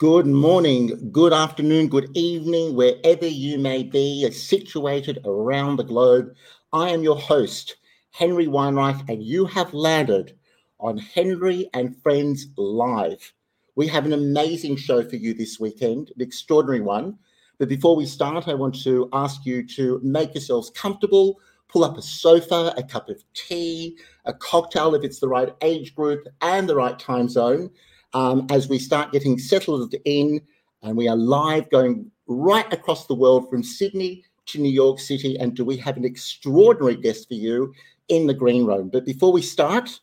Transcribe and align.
Good 0.00 0.26
morning, 0.26 1.10
good 1.12 1.34
afternoon, 1.34 1.88
good 1.88 2.08
evening, 2.16 2.74
wherever 2.74 3.26
you 3.26 3.58
may 3.58 3.82
be 3.82 4.30
situated 4.30 5.18
around 5.26 5.76
the 5.76 5.84
globe. 5.84 6.34
I 6.72 6.88
am 6.88 7.02
your 7.02 7.18
host, 7.18 7.76
Henry 8.10 8.46
Weinreich, 8.46 9.06
and 9.10 9.22
you 9.22 9.44
have 9.44 9.74
landed 9.74 10.38
on 10.78 10.96
Henry 10.96 11.68
and 11.74 12.02
Friends 12.02 12.46
Live. 12.56 13.34
We 13.76 13.88
have 13.88 14.06
an 14.06 14.14
amazing 14.14 14.76
show 14.76 15.06
for 15.06 15.16
you 15.16 15.34
this 15.34 15.60
weekend, 15.60 16.12
an 16.16 16.22
extraordinary 16.22 16.80
one. 16.80 17.18
But 17.58 17.68
before 17.68 17.94
we 17.94 18.06
start, 18.06 18.48
I 18.48 18.54
want 18.54 18.82
to 18.84 19.06
ask 19.12 19.44
you 19.44 19.66
to 19.76 20.00
make 20.02 20.32
yourselves 20.32 20.70
comfortable, 20.70 21.38
pull 21.68 21.84
up 21.84 21.98
a 21.98 22.02
sofa, 22.02 22.72
a 22.78 22.82
cup 22.82 23.10
of 23.10 23.22
tea, 23.34 23.98
a 24.24 24.32
cocktail 24.32 24.94
if 24.94 25.04
it's 25.04 25.20
the 25.20 25.28
right 25.28 25.54
age 25.60 25.94
group 25.94 26.26
and 26.40 26.66
the 26.66 26.76
right 26.76 26.98
time 26.98 27.28
zone 27.28 27.68
um, 28.12 28.46
as 28.50 28.68
we 28.68 28.78
start 28.78 29.12
getting 29.12 29.38
settled 29.38 29.94
in. 30.04 30.40
And 30.82 30.96
we 30.96 31.08
are 31.08 31.16
live 31.16 31.70
going 31.70 32.10
right 32.26 32.70
across 32.72 33.06
the 33.06 33.14
world 33.14 33.50
from 33.50 33.62
Sydney 33.62 34.24
to 34.46 34.60
New 34.60 34.70
York 34.70 34.98
City. 34.98 35.38
And 35.38 35.54
do 35.54 35.64
we 35.64 35.76
have 35.78 35.96
an 35.96 36.04
extraordinary 36.04 36.96
guest 36.96 37.28
for 37.28 37.34
you 37.34 37.72
in 38.08 38.26
the 38.26 38.34
green 38.34 38.64
room? 38.64 38.88
But 38.88 39.04
before 39.04 39.32
we 39.32 39.42
start, 39.42 40.00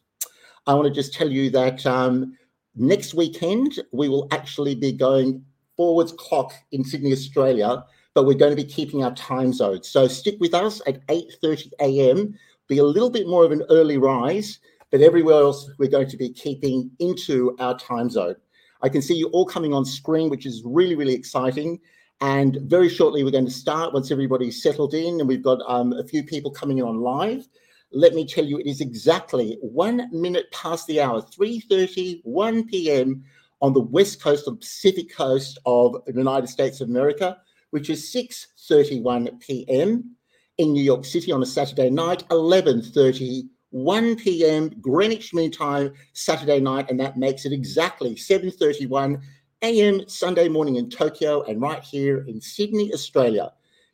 I 0.67 0.73
want 0.73 0.87
to 0.87 0.93
just 0.93 1.13
tell 1.13 1.29
you 1.29 1.49
that 1.51 1.85
um, 1.85 2.37
next 2.75 3.13
weekend 3.13 3.79
we 3.91 4.09
will 4.09 4.27
actually 4.31 4.75
be 4.75 4.91
going 4.91 5.43
forwards 5.75 6.13
clock 6.13 6.53
in 6.71 6.83
Sydney, 6.83 7.11
Australia, 7.11 7.83
but 8.13 8.25
we're 8.25 8.33
going 8.33 8.55
to 8.55 8.61
be 8.61 8.67
keeping 8.67 9.03
our 9.03 9.13
time 9.13 9.53
zone. 9.53 9.83
So 9.83 10.07
stick 10.07 10.37
with 10.39 10.53
us 10.53 10.81
at 10.87 11.05
8:30 11.07 11.71
a.m. 11.79 12.33
Be 12.67 12.79
a 12.79 12.83
little 12.83 13.09
bit 13.09 13.27
more 13.27 13.45
of 13.45 13.51
an 13.51 13.63
early 13.69 13.97
rise 13.97 14.59
but 14.91 15.01
everywhere 15.01 15.41
else 15.41 15.69
we're 15.77 15.89
going 15.89 16.09
to 16.09 16.17
be 16.17 16.29
keeping 16.29 16.89
into 16.99 17.55
our 17.59 17.77
time 17.77 18.09
zone. 18.09 18.35
I 18.81 18.89
can 18.89 19.01
see 19.01 19.15
you 19.15 19.27
all 19.29 19.45
coming 19.45 19.73
on 19.73 19.85
screen, 19.85 20.29
which 20.29 20.45
is 20.45 20.61
really, 20.65 20.95
really 20.95 21.13
exciting. 21.13 21.79
And 22.21 22.59
very 22.63 22.89
shortly, 22.89 23.23
we're 23.23 23.31
going 23.31 23.45
to 23.45 23.51
start 23.51 23.93
once 23.93 24.11
everybody's 24.11 24.61
settled 24.61 24.93
in 24.93 25.19
and 25.19 25.27
we've 25.27 25.43
got 25.43 25.59
um, 25.67 25.93
a 25.93 26.03
few 26.03 26.23
people 26.23 26.51
coming 26.51 26.81
on 26.81 27.01
live. 27.01 27.47
Let 27.91 28.13
me 28.13 28.25
tell 28.25 28.45
you, 28.45 28.57
it 28.57 28.65
is 28.65 28.81
exactly 28.81 29.57
one 29.61 30.09
minute 30.11 30.51
past 30.51 30.87
the 30.87 31.01
hour, 31.01 31.21
3.30, 31.21 32.21
1 32.23 32.65
p.m. 32.65 33.23
on 33.61 33.73
the 33.73 33.79
west 33.81 34.21
coast 34.21 34.45
the 34.45 34.55
Pacific 34.55 35.15
coast 35.15 35.57
of 35.65 35.95
the 36.05 36.13
United 36.13 36.47
States 36.47 36.81
of 36.81 36.89
America, 36.89 37.37
which 37.69 37.89
is 37.89 38.13
6.31 38.13 39.39
p.m. 39.39 40.15
in 40.57 40.73
New 40.73 40.83
York 40.83 41.05
City 41.05 41.31
on 41.31 41.43
a 41.43 41.45
Saturday 41.45 41.89
night, 41.89 42.27
11.30 42.29 43.47
1 43.71 44.15
p.m. 44.17 44.69
Greenwich 44.81 45.33
Mean 45.33 45.51
Time, 45.51 45.93
Saturday 46.13 46.59
night, 46.59 46.89
and 46.89 46.99
that 46.99 47.17
makes 47.17 47.45
it 47.45 47.51
exactly 47.51 48.15
7:31 48.15 49.21
a.m. 49.61 50.07
Sunday 50.07 50.47
morning 50.47 50.75
in 50.75 50.89
Tokyo, 50.89 51.43
and 51.43 51.61
right 51.61 51.83
here 51.83 52.23
in 52.27 52.39
Sydney, 52.39 52.93
Australia, 52.93 53.51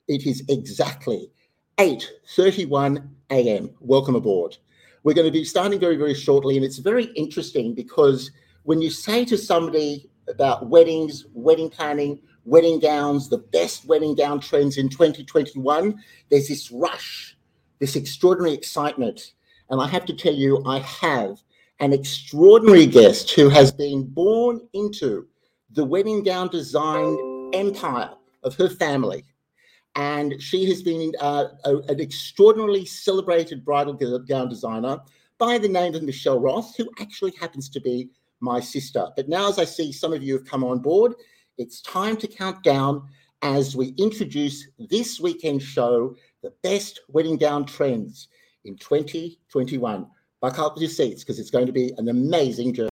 it 0.07 0.25
is 0.25 0.43
exactly 0.47 1.31
8:31 1.77 3.07
a.m. 3.31 3.71
Welcome 3.79 4.15
aboard. 4.15 4.57
We're 5.03 5.15
going 5.15 5.27
to 5.27 5.31
be 5.31 5.43
starting 5.43 5.79
very, 5.79 5.97
very 5.97 6.13
shortly, 6.13 6.55
and 6.55 6.65
it's 6.65 6.77
very 6.77 7.05
interesting 7.15 7.73
because 7.73 8.31
when 8.63 8.81
you 8.81 8.89
say 8.89 9.25
to 9.25 9.37
somebody 9.37 10.09
about 10.29 10.69
weddings, 10.69 11.25
wedding 11.33 11.69
planning, 11.69 12.19
wedding 12.45 12.79
gowns, 12.79 13.29
the 13.29 13.39
best 13.39 13.85
wedding 13.85 14.15
gown 14.15 14.39
trends 14.39 14.77
in 14.77 14.87
2021, 14.87 16.01
there's 16.29 16.47
this 16.47 16.71
rush, 16.71 17.35
this 17.79 17.95
extraordinary 17.95 18.53
excitement 18.53 19.33
and 19.73 19.81
I 19.81 19.87
have 19.87 20.05
to 20.05 20.13
tell 20.13 20.35
you, 20.35 20.63
I 20.67 20.77
have 20.81 21.41
an 21.79 21.93
extraordinary 21.93 22.85
guest 22.85 23.31
who 23.31 23.49
has 23.49 23.71
been 23.71 24.03
born 24.03 24.61
into 24.73 25.25
the 25.71 25.83
wedding 25.83 26.21
gown 26.21 26.49
design 26.49 27.17
empire 27.55 28.11
of 28.43 28.53
her 28.53 28.69
family. 28.69 29.23
And 29.95 30.39
she 30.39 30.65
has 30.65 30.83
been 30.83 31.11
uh, 31.19 31.45
a, 31.65 31.77
an 31.87 31.99
extraordinarily 31.99 32.85
celebrated 32.85 33.65
bridal 33.65 33.93
gown 33.93 34.47
designer 34.47 34.99
by 35.39 35.57
the 35.57 35.67
name 35.67 35.95
of 35.95 36.03
Michelle 36.03 36.39
Roth, 36.39 36.75
who 36.77 36.87
actually 36.99 37.33
happens 37.39 37.67
to 37.69 37.81
be 37.81 38.09
my 38.41 38.59
sister. 38.59 39.07
But 39.15 39.27
now, 39.27 39.49
as 39.49 39.57
I 39.57 39.65
see 39.65 39.91
some 39.91 40.13
of 40.13 40.21
you 40.21 40.33
have 40.33 40.45
come 40.45 40.63
on 40.63 40.83
board, 40.83 41.15
it's 41.57 41.81
time 41.81 42.15
to 42.17 42.27
count 42.27 42.61
down 42.61 43.09
as 43.41 43.75
we 43.75 43.95
introduce 43.97 44.67
this 44.77 45.19
weekend 45.19 45.63
show, 45.63 46.15
The 46.43 46.53
Best 46.61 46.99
Wedding 47.09 47.37
Gown 47.37 47.65
Trends 47.65 48.27
in 48.65 48.77
2021. 48.77 50.07
Buckle 50.41 50.65
up 50.65 50.77
your 50.77 50.89
seats 50.89 51.23
because 51.23 51.39
it's 51.39 51.49
going 51.49 51.65
to 51.65 51.71
be 51.71 51.93
an 51.97 52.09
amazing 52.09 52.73
journey. 52.73 52.89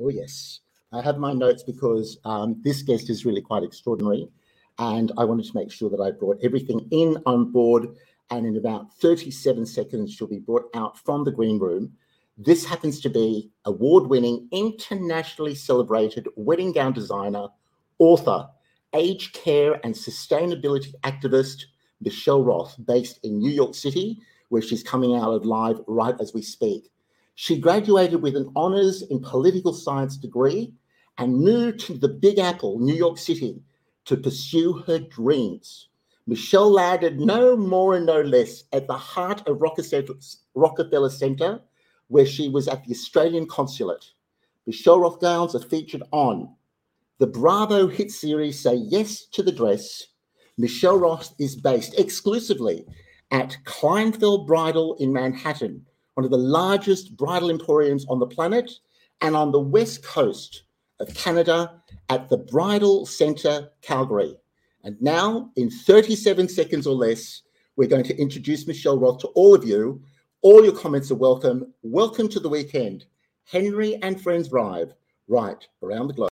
Oh, 0.00 0.10
yes. 0.10 0.60
I 0.92 1.02
have 1.02 1.18
my 1.18 1.32
notes 1.32 1.62
because 1.62 2.18
um, 2.24 2.60
this 2.62 2.82
guest 2.82 3.10
is 3.10 3.24
really 3.24 3.42
quite 3.42 3.62
extraordinary. 3.62 4.28
And 4.80 5.12
I 5.18 5.24
wanted 5.24 5.46
to 5.46 5.56
make 5.56 5.72
sure 5.72 5.90
that 5.90 6.00
I 6.00 6.12
brought 6.12 6.38
everything 6.42 6.86
in 6.92 7.16
on 7.26 7.50
board 7.50 7.88
and 8.30 8.46
in 8.46 8.56
about 8.56 8.94
37 8.94 9.66
seconds, 9.66 10.12
she'll 10.12 10.26
be 10.26 10.38
brought 10.38 10.68
out 10.74 10.98
from 10.98 11.24
the 11.24 11.32
green 11.32 11.58
room. 11.58 11.92
This 12.36 12.64
happens 12.64 13.00
to 13.00 13.10
be 13.10 13.50
award 13.64 14.06
winning, 14.08 14.48
internationally 14.52 15.54
celebrated 15.54 16.28
wedding 16.36 16.72
gown 16.72 16.92
designer, 16.92 17.48
author, 17.98 18.48
aged 18.94 19.32
care 19.34 19.80
and 19.84 19.94
sustainability 19.94 20.92
activist, 21.02 21.64
Michelle 22.00 22.42
Roth, 22.42 22.76
based 22.86 23.18
in 23.24 23.38
New 23.38 23.50
York 23.50 23.74
City, 23.74 24.18
where 24.50 24.62
she's 24.62 24.82
coming 24.82 25.14
out 25.14 25.44
live 25.44 25.80
right 25.86 26.14
as 26.20 26.32
we 26.32 26.42
speak. 26.42 26.90
She 27.34 27.58
graduated 27.58 28.22
with 28.22 28.36
an 28.36 28.50
honors 28.56 29.02
in 29.02 29.20
political 29.20 29.72
science 29.72 30.16
degree 30.16 30.72
and 31.18 31.36
moved 31.36 31.80
to 31.80 31.94
the 31.94 32.08
Big 32.08 32.38
Apple, 32.38 32.78
New 32.78 32.94
York 32.94 33.18
City, 33.18 33.62
to 34.06 34.16
pursue 34.16 34.72
her 34.86 34.98
dreams. 34.98 35.88
Michelle 36.28 36.70
landed 36.70 37.18
no 37.18 37.56
more 37.56 37.96
and 37.96 38.04
no 38.04 38.20
less 38.20 38.64
at 38.74 38.86
the 38.86 38.92
heart 38.92 39.48
of 39.48 39.62
Rockefeller 39.62 41.08
Center, 41.08 41.60
where 42.08 42.26
she 42.26 42.50
was 42.50 42.68
at 42.68 42.84
the 42.84 42.90
Australian 42.90 43.46
consulate. 43.46 44.04
Michelle 44.66 45.00
Roth 45.00 45.20
gowns 45.22 45.54
are 45.54 45.60
featured 45.60 46.02
on 46.12 46.54
the 47.16 47.26
Bravo 47.26 47.86
hit 47.86 48.10
series 48.10 48.60
Say 48.60 48.74
Yes 48.74 49.24
to 49.28 49.42
the 49.42 49.50
Dress. 49.50 50.08
Michelle 50.58 50.98
Roth 50.98 51.34
is 51.38 51.56
based 51.56 51.98
exclusively 51.98 52.84
at 53.30 53.56
Kleinfeld 53.64 54.46
Bridal 54.46 54.96
in 55.00 55.14
Manhattan, 55.14 55.86
one 56.12 56.26
of 56.26 56.30
the 56.30 56.36
largest 56.36 57.16
bridal 57.16 57.48
emporiums 57.48 58.04
on 58.10 58.18
the 58.18 58.26
planet, 58.26 58.70
and 59.22 59.34
on 59.34 59.50
the 59.50 59.58
west 59.58 60.02
coast 60.02 60.64
of 61.00 61.14
Canada 61.14 61.80
at 62.10 62.28
the 62.28 62.36
Bridal 62.36 63.06
Center 63.06 63.70
Calgary. 63.80 64.36
And 64.88 64.96
now, 65.02 65.50
in 65.56 65.68
37 65.68 66.48
seconds 66.48 66.86
or 66.86 66.94
less, 66.94 67.42
we're 67.76 67.90
going 67.90 68.04
to 68.04 68.16
introduce 68.16 68.66
Michelle 68.66 68.98
Roth 68.98 69.18
to 69.18 69.26
all 69.34 69.54
of 69.54 69.62
you. 69.62 70.02
All 70.40 70.64
your 70.64 70.72
comments 70.72 71.10
are 71.10 71.14
welcome. 71.14 71.74
Welcome 71.82 72.26
to 72.30 72.40
the 72.40 72.48
weekend. 72.48 73.04
Henry 73.44 73.96
and 73.96 74.18
Friends 74.18 74.50
Live, 74.50 74.94
right 75.28 75.62
around 75.82 76.08
the 76.08 76.14
globe. 76.14 76.30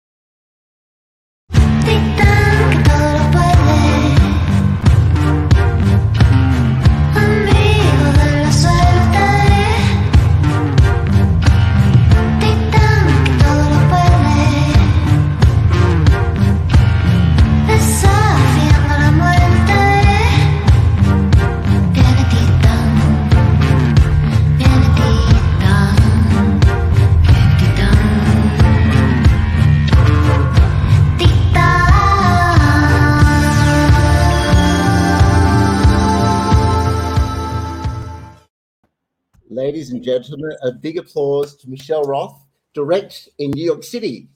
Ladies 39.79 39.93
and 39.93 40.03
gentlemen, 40.03 40.51
a 40.61 40.73
big 40.73 40.97
applause 40.97 41.55
to 41.55 41.69
Michelle 41.69 42.03
Roth, 42.03 42.45
direct 42.73 43.29
in 43.37 43.51
New 43.51 43.63
York 43.63 43.81
City. 43.81 44.27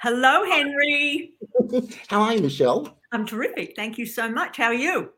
Hello, 0.00 0.44
Henry. 0.44 1.34
How 2.08 2.22
are 2.22 2.34
you, 2.34 2.40
Michelle? 2.42 2.98
I'm 3.12 3.24
terrific. 3.24 3.76
Thank 3.76 3.98
you 3.98 4.04
so 4.04 4.28
much. 4.28 4.56
How 4.56 4.64
are 4.64 4.74
you? 4.74 5.10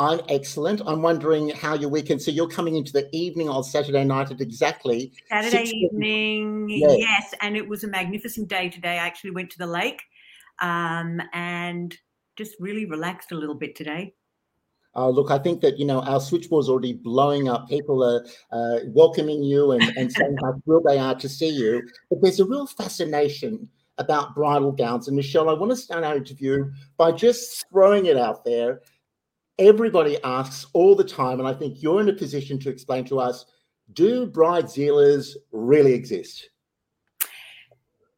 I'm 0.00 0.20
excellent. 0.28 0.82
I'm 0.86 1.02
wondering 1.02 1.50
how 1.50 1.74
your 1.74 1.88
weekend. 1.88 2.20
So 2.20 2.32
you're 2.32 2.48
coming 2.48 2.74
into 2.74 2.92
the 2.92 3.08
evening 3.12 3.48
on 3.48 3.62
Saturday 3.62 4.02
night 4.02 4.32
at 4.32 4.40
exactly 4.40 5.12
Saturday 5.28 5.70
evening. 5.70 6.68
Yes. 6.68 6.96
yes. 6.98 7.34
and 7.42 7.56
it 7.56 7.68
was 7.68 7.84
a 7.84 7.88
magnificent 7.88 8.48
day 8.48 8.70
today. 8.70 8.94
I 8.94 9.06
actually 9.06 9.30
went 9.30 9.50
to 9.50 9.58
the 9.58 9.68
lake, 9.68 10.02
um, 10.60 11.22
and 11.32 11.96
just 12.34 12.56
really 12.58 12.86
relaxed 12.86 13.30
a 13.30 13.36
little 13.36 13.54
bit 13.54 13.76
today. 13.76 14.14
Uh, 14.96 15.08
look, 15.08 15.30
I 15.30 15.38
think 15.38 15.60
that 15.62 15.78
you 15.78 15.84
know 15.84 16.00
our 16.02 16.20
switchboard's 16.20 16.68
already 16.68 16.92
blowing 16.92 17.48
up. 17.48 17.68
People 17.68 18.02
are 18.04 18.24
uh, 18.52 18.80
welcoming 18.86 19.42
you 19.42 19.72
and, 19.72 19.82
and 19.96 20.12
saying 20.12 20.36
how 20.42 20.54
thrilled 20.64 20.84
they 20.84 20.98
are 20.98 21.14
to 21.16 21.28
see 21.28 21.48
you. 21.48 21.82
But 22.10 22.22
there's 22.22 22.40
a 22.40 22.44
real 22.44 22.66
fascination 22.66 23.68
about 23.98 24.34
bridal 24.34 24.72
gowns. 24.72 25.08
And 25.08 25.16
Michelle, 25.16 25.48
I 25.48 25.54
want 25.54 25.70
to 25.70 25.76
start 25.76 26.04
our 26.04 26.16
interview 26.16 26.70
by 26.96 27.12
just 27.12 27.64
throwing 27.70 28.06
it 28.06 28.16
out 28.16 28.44
there. 28.44 28.80
Everybody 29.58 30.18
asks 30.24 30.66
all 30.72 30.96
the 30.96 31.04
time, 31.04 31.38
and 31.38 31.48
I 31.48 31.54
think 31.54 31.82
you're 31.82 32.00
in 32.00 32.08
a 32.08 32.12
position 32.12 32.58
to 32.60 32.70
explain 32.70 33.04
to 33.06 33.20
us: 33.20 33.46
Do 33.92 34.26
bridezillas 34.26 35.36
really 35.52 35.92
exist? 35.92 36.50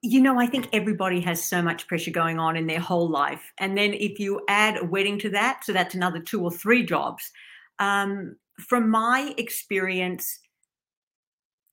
You 0.07 0.21
know, 0.21 0.39
I 0.39 0.47
think 0.47 0.69
everybody 0.73 1.21
has 1.21 1.43
so 1.43 1.61
much 1.61 1.89
pressure 1.89 2.13
going 2.13 2.39
on 2.39 2.57
in 2.57 2.67
their 2.67 2.81
whole 2.81 3.09
life. 3.09 3.53
And 3.59 3.77
then 3.77 3.93
if 3.93 4.21
you 4.21 4.41
add 4.49 4.79
a 4.79 4.85
wedding 4.85 5.19
to 5.21 5.31
that, 5.31 5.65
so 5.65 5.73
that's 5.73 5.95
another 5.95 6.21
two 6.21 6.43
or 6.43 6.51
three 6.51 6.85
jobs. 6.85 7.31
Um, 7.79 8.37
from 8.59 8.89
my 8.89 9.35
experience, 9.37 10.39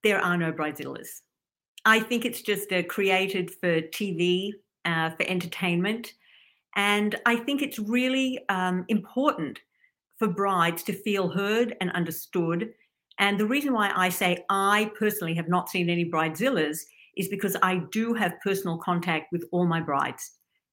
there 0.01 0.19
are 0.19 0.35
no 0.35 0.51
bridezillas. 0.51 1.21
I 1.85 1.99
think 1.99 2.25
it's 2.25 2.41
just 2.41 2.71
uh, 2.71 2.83
created 2.83 3.51
for 3.51 3.81
TV, 3.81 4.51
uh, 4.83 5.11
for 5.11 5.23
entertainment. 5.27 6.13
And 6.75 7.15
I 7.25 7.35
think 7.35 7.61
it's 7.61 7.77
really 7.77 8.39
um, 8.49 8.85
important 8.87 9.59
for 10.17 10.27
brides 10.27 10.81
to 10.83 10.93
feel 10.93 11.29
heard 11.29 11.75
and 11.81 11.91
understood. 11.91 12.73
And 13.19 13.39
the 13.39 13.45
reason 13.45 13.73
why 13.73 13.91
I 13.95 14.09
say 14.09 14.43
I 14.49 14.91
personally 14.97 15.35
have 15.35 15.47
not 15.47 15.69
seen 15.69 15.89
any 15.89 16.09
bridezillas 16.09 16.79
is 17.17 17.27
because 17.27 17.55
I 17.61 17.81
do 17.91 18.13
have 18.13 18.33
personal 18.43 18.77
contact 18.77 19.31
with 19.31 19.45
all 19.51 19.65
my 19.65 19.79
brides, 19.79 20.31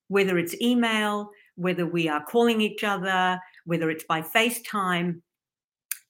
whether 0.08 0.38
it's 0.38 0.60
email, 0.60 1.30
whether 1.56 1.86
we 1.86 2.08
are 2.08 2.24
calling 2.24 2.60
each 2.60 2.84
other, 2.84 3.38
whether 3.64 3.90
it's 3.90 4.04
by 4.04 4.22
FaceTime. 4.22 5.20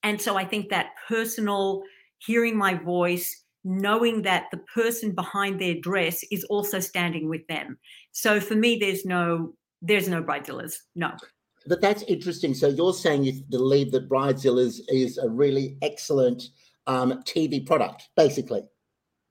And 0.03 0.21
so 0.21 0.37
I 0.37 0.45
think 0.45 0.71
that 0.71 0.91
personal 1.09 1.83
hearing 2.19 2.57
my 2.57 2.75
voice, 2.75 3.45
knowing 3.65 4.23
that 4.23 4.47
the 4.51 4.61
person 4.75 5.13
behind 5.13 5.61
their 5.61 5.75
dress 5.75 6.25
is 6.31 6.45
also 6.45 6.81
standing 6.81 7.29
with 7.29 7.47
them. 7.49 7.79
So 8.13 8.41
for 8.41 8.55
me, 8.55 8.77
there's 8.77 9.05
no 9.05 9.55
there's 9.83 10.09
no 10.09 10.23
bridezillas. 10.23 10.75
No. 10.95 11.13
But 11.67 11.81
that's 11.81 12.03
interesting. 12.03 12.55
So 12.55 12.69
you're 12.69 12.95
saying 12.95 13.25
you 13.25 13.43
believe 13.49 13.93
that 13.93 14.09
bridezillas 14.09 14.81
is 14.89 15.19
a 15.19 15.29
really 15.29 15.77
excellent 15.83 16.43
um, 16.87 17.23
TV 17.25 17.67
product, 17.67 18.09
basically. 18.17 18.63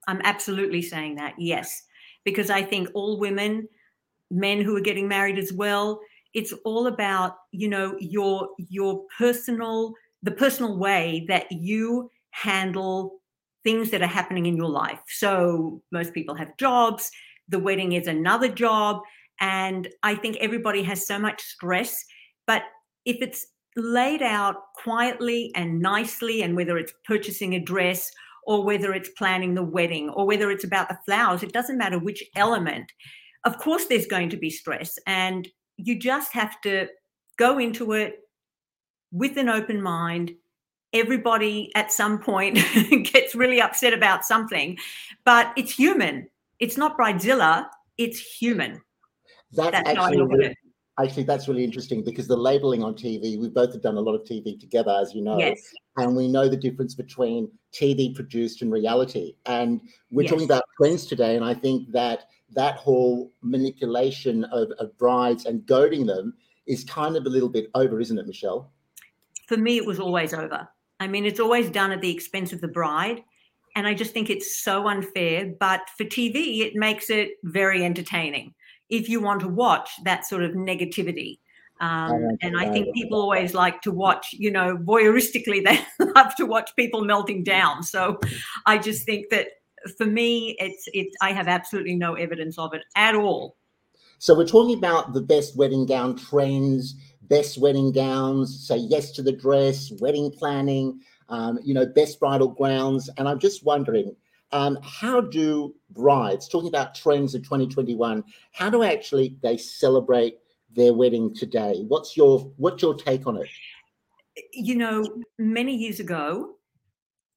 I'm 0.09 0.21
absolutely 0.23 0.81
saying 0.81 1.15
that, 1.15 1.35
yes, 1.37 1.83
because 2.25 2.49
I 2.49 2.63
think 2.63 2.89
all 2.95 3.19
women, 3.19 3.69
men 4.31 4.59
who 4.61 4.75
are 4.75 4.81
getting 4.81 5.07
married 5.07 5.37
as 5.37 5.53
well, 5.53 5.99
it's 6.33 6.51
all 6.65 6.87
about 6.87 7.35
you 7.51 7.67
know 7.67 7.95
your 7.99 8.49
your 8.57 9.03
personal 9.17 9.93
the 10.23 10.31
personal 10.31 10.77
way 10.77 11.25
that 11.27 11.51
you 11.51 12.09
handle 12.31 13.19
things 13.63 13.91
that 13.91 14.01
are 14.01 14.07
happening 14.07 14.47
in 14.47 14.57
your 14.57 14.69
life. 14.69 14.99
So 15.07 15.81
most 15.91 16.13
people 16.13 16.35
have 16.35 16.57
jobs. 16.57 17.11
The 17.47 17.59
wedding 17.59 17.91
is 17.91 18.07
another 18.07 18.49
job, 18.49 19.01
and 19.39 19.87
I 20.01 20.15
think 20.15 20.37
everybody 20.37 20.81
has 20.83 21.05
so 21.05 21.19
much 21.19 21.39
stress. 21.41 22.03
But 22.47 22.63
if 23.05 23.17
it's 23.21 23.45
laid 23.75 24.23
out 24.23 24.55
quietly 24.75 25.51
and 25.55 25.79
nicely, 25.79 26.41
and 26.41 26.55
whether 26.55 26.79
it's 26.79 26.93
purchasing 27.05 27.53
a 27.53 27.59
dress 27.59 28.11
or 28.49 28.63
whether 28.63 28.95
it's 28.95 29.09
planning 29.09 29.53
the 29.53 29.63
wedding 29.63 30.09
or 30.09 30.25
whether 30.25 30.49
it's 30.49 30.63
about 30.63 30.89
the 30.89 30.97
flowers, 31.05 31.43
it 31.43 31.53
doesn't 31.53 31.77
matter 31.77 31.99
which 31.99 32.23
element. 32.35 32.91
Of 33.45 33.59
course, 33.59 33.85
there's 33.85 34.07
going 34.07 34.29
to 34.31 34.37
be 34.37 34.49
stress, 34.49 34.97
and 35.05 35.47
you 35.77 35.99
just 35.99 36.33
have 36.33 36.59
to 36.61 36.87
go 37.37 37.59
into 37.59 37.93
it 37.93 38.15
with 39.11 39.37
an 39.37 39.49
open 39.49 39.83
mind. 39.83 40.31
Everybody 40.93 41.71
at 41.75 41.91
some 41.91 42.17
point 42.17 42.55
gets 43.13 43.35
really 43.35 43.61
upset 43.61 43.93
about 43.93 44.25
something, 44.25 44.79
but 45.25 45.53
it's 45.55 45.71
human. 45.71 46.27
It's 46.57 46.75
not 46.75 46.97
bridezilla, 46.97 47.67
it's 47.99 48.19
human. 48.19 48.81
That's, 49.51 49.71
That's 49.71 49.89
actually, 49.89 49.95
how 49.95 50.05
I 50.05 50.25
look 50.25 50.33
at 50.33 50.51
it 50.51 50.57
actually 51.01 51.23
that's 51.23 51.47
really 51.47 51.63
interesting 51.63 52.03
because 52.03 52.27
the 52.27 52.35
labeling 52.35 52.83
on 52.83 52.93
tv 52.93 53.39
we 53.39 53.47
both 53.47 53.71
have 53.71 53.81
done 53.81 53.95
a 53.95 54.01
lot 54.01 54.13
of 54.13 54.21
tv 54.25 54.59
together 54.59 54.91
as 55.01 55.15
you 55.15 55.21
know 55.21 55.39
yes. 55.39 55.61
and 55.95 56.13
we 56.13 56.27
know 56.27 56.49
the 56.49 56.57
difference 56.57 56.93
between 56.93 57.49
tv 57.73 58.13
produced 58.13 58.61
in 58.61 58.69
reality 58.71 59.33
and 59.45 59.81
we're 60.11 60.23
yes. 60.23 60.31
talking 60.31 60.45
about 60.45 60.63
trends 60.77 61.05
today 61.05 61.35
and 61.35 61.45
i 61.45 61.53
think 61.53 61.91
that 61.91 62.25
that 62.51 62.75
whole 62.77 63.31
manipulation 63.41 64.43
of, 64.45 64.71
of 64.79 64.97
brides 64.97 65.45
and 65.45 65.65
goading 65.67 66.05
them 66.05 66.33
is 66.65 66.83
kind 66.83 67.15
of 67.15 67.25
a 67.25 67.29
little 67.29 67.49
bit 67.49 67.69
over 67.75 67.99
isn't 67.99 68.17
it 68.17 68.27
michelle 68.27 68.71
for 69.47 69.57
me 69.57 69.77
it 69.77 69.85
was 69.85 69.99
always 69.99 70.33
over 70.33 70.67
i 70.99 71.07
mean 71.07 71.25
it's 71.25 71.39
always 71.39 71.69
done 71.69 71.91
at 71.91 72.01
the 72.01 72.11
expense 72.11 72.53
of 72.53 72.61
the 72.61 72.67
bride 72.67 73.21
and 73.75 73.85
i 73.85 73.93
just 73.93 74.13
think 74.13 74.29
it's 74.29 74.61
so 74.61 74.87
unfair 74.87 75.53
but 75.59 75.81
for 75.97 76.05
tv 76.05 76.59
it 76.59 76.75
makes 76.75 77.09
it 77.09 77.31
very 77.43 77.85
entertaining 77.85 78.53
if 78.89 79.07
you 79.07 79.21
want 79.21 79.41
to 79.41 79.47
watch 79.47 79.91
that 80.03 80.25
sort 80.25 80.43
of 80.43 80.51
negativity. 80.51 81.39
Um, 81.79 82.37
and 82.41 82.59
I 82.59 82.69
think 82.69 82.93
people 82.93 83.21
always 83.21 83.53
like 83.53 83.81
to 83.81 83.91
watch, 83.91 84.27
you 84.33 84.51
know, 84.51 84.77
voyeuristically, 84.77 85.63
they 85.65 85.79
love 86.15 86.35
to 86.35 86.45
watch 86.45 86.75
people 86.75 87.03
melting 87.03 87.43
down. 87.43 87.83
So 87.83 88.19
I 88.65 88.77
just 88.77 89.05
think 89.05 89.29
that 89.29 89.47
for 89.97 90.05
me, 90.05 90.57
it's, 90.59 90.83
it. 90.93 91.07
I 91.21 91.31
have 91.31 91.47
absolutely 91.47 91.95
no 91.95 92.15
evidence 92.15 92.57
of 92.57 92.73
it 92.73 92.83
at 92.95 93.15
all. 93.15 93.55
So 94.17 94.35
we're 94.35 94.45
talking 94.45 94.77
about 94.77 95.13
the 95.13 95.21
best 95.21 95.55
wedding 95.55 95.85
gown 95.85 96.17
trends, 96.17 96.95
best 97.21 97.57
wedding 97.57 97.93
gowns, 97.93 98.67
say 98.67 98.75
yes 98.75 99.11
to 99.11 99.21
the 99.21 99.31
dress, 99.31 99.91
wedding 100.01 100.31
planning, 100.31 100.99
um, 101.29 101.59
you 101.63 101.73
know, 101.73 101.85
best 101.85 102.19
bridal 102.19 102.49
gowns. 102.49 103.09
And 103.17 103.29
I'm 103.29 103.39
just 103.39 103.63
wondering, 103.63 104.13
um, 104.51 104.77
how 104.83 105.21
do 105.21 105.73
brides, 105.91 106.49
talking 106.49 106.67
about 106.67 106.95
trends 106.95 107.33
of 107.35 107.43
2021, 107.43 108.23
how 108.51 108.69
do 108.69 108.83
actually 108.83 109.37
they 109.41 109.55
celebrate 109.55 110.39
their 110.75 110.93
wedding 110.93 111.33
today? 111.33 111.83
What's 111.87 112.15
your 112.15 112.51
what's 112.57 112.81
your 112.81 112.95
take 112.95 113.27
on 113.27 113.37
it? 113.37 113.49
You 114.53 114.75
know, 114.75 115.05
many 115.37 115.75
years 115.75 115.99
ago, 115.99 116.55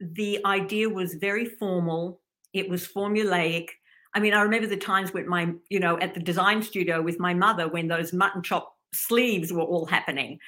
the 0.01 0.45
idea 0.45 0.89
was 0.89 1.15
very 1.15 1.47
formal. 1.47 2.21
It 2.53 2.69
was 2.69 2.87
formulaic. 2.87 3.69
I 4.15 4.21
mean, 4.21 4.35
I 4.35 4.43
remember 4.43 4.67
the 4.67 4.77
times 4.77 5.13
with 5.13 5.27
my, 5.27 5.53
you 5.71 5.81
know, 5.81 5.99
at 5.99 6.15
the 6.15 6.21
design 6.21 6.63
studio 6.63 7.01
with 7.01 7.19
my 7.19 7.33
mother 7.33 7.67
when 7.67 7.89
those 7.89 8.13
mutton 8.13 8.43
chop 8.43 8.77
sleeves 8.93 9.53
were 9.53 9.63
all 9.63 9.87
happening. 9.87 10.39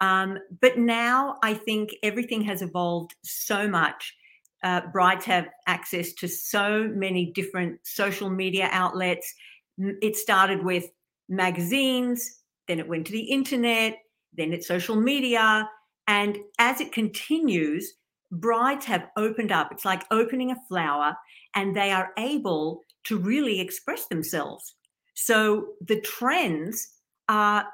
Um, 0.00 0.38
but 0.60 0.78
now 0.78 1.38
I 1.42 1.54
think 1.54 1.90
everything 2.04 2.42
has 2.42 2.62
evolved 2.62 3.16
so 3.22 3.68
much 3.68 4.14
uh, 4.62 4.82
brides 4.92 5.24
have 5.24 5.48
access 5.66 6.12
to 6.14 6.28
so 6.28 6.90
many 6.94 7.26
different 7.26 7.78
social 7.84 8.28
media 8.28 8.68
outlets. 8.72 9.34
It 9.78 10.16
started 10.16 10.64
with 10.64 10.86
magazines, 11.28 12.37
then 12.68 12.78
it 12.78 12.88
went 12.88 13.06
to 13.06 13.12
the 13.12 13.30
internet, 13.30 13.96
then 14.34 14.52
it's 14.52 14.68
social 14.68 14.96
media. 14.96 15.68
And 16.06 16.38
as 16.58 16.80
it 16.80 16.92
continues, 16.92 17.94
brides 18.30 18.84
have 18.86 19.08
opened 19.16 19.52
up. 19.52 19.72
It's 19.72 19.84
like 19.84 20.04
opening 20.10 20.50
a 20.50 20.60
flower, 20.68 21.16
and 21.54 21.74
they 21.74 21.90
are 21.90 22.10
able 22.18 22.82
to 23.04 23.18
really 23.18 23.60
express 23.60 24.06
themselves. 24.06 24.74
So 25.14 25.68
the 25.86 26.00
trends 26.00 26.88
are 27.28 27.66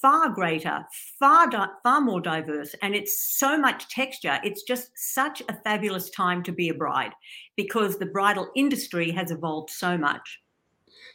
far 0.00 0.28
greater, 0.30 0.84
far 1.18 1.50
far 1.82 2.00
more 2.00 2.20
diverse, 2.20 2.74
and 2.82 2.94
it's 2.94 3.36
so 3.38 3.56
much 3.56 3.88
texture. 3.88 4.38
It's 4.44 4.62
just 4.62 4.90
such 4.94 5.42
a 5.48 5.58
fabulous 5.64 6.10
time 6.10 6.42
to 6.44 6.52
be 6.52 6.68
a 6.68 6.74
bride 6.74 7.12
because 7.56 7.98
the 7.98 8.06
bridal 8.06 8.48
industry 8.56 9.10
has 9.12 9.30
evolved 9.30 9.70
so 9.70 9.96
much. 9.96 10.41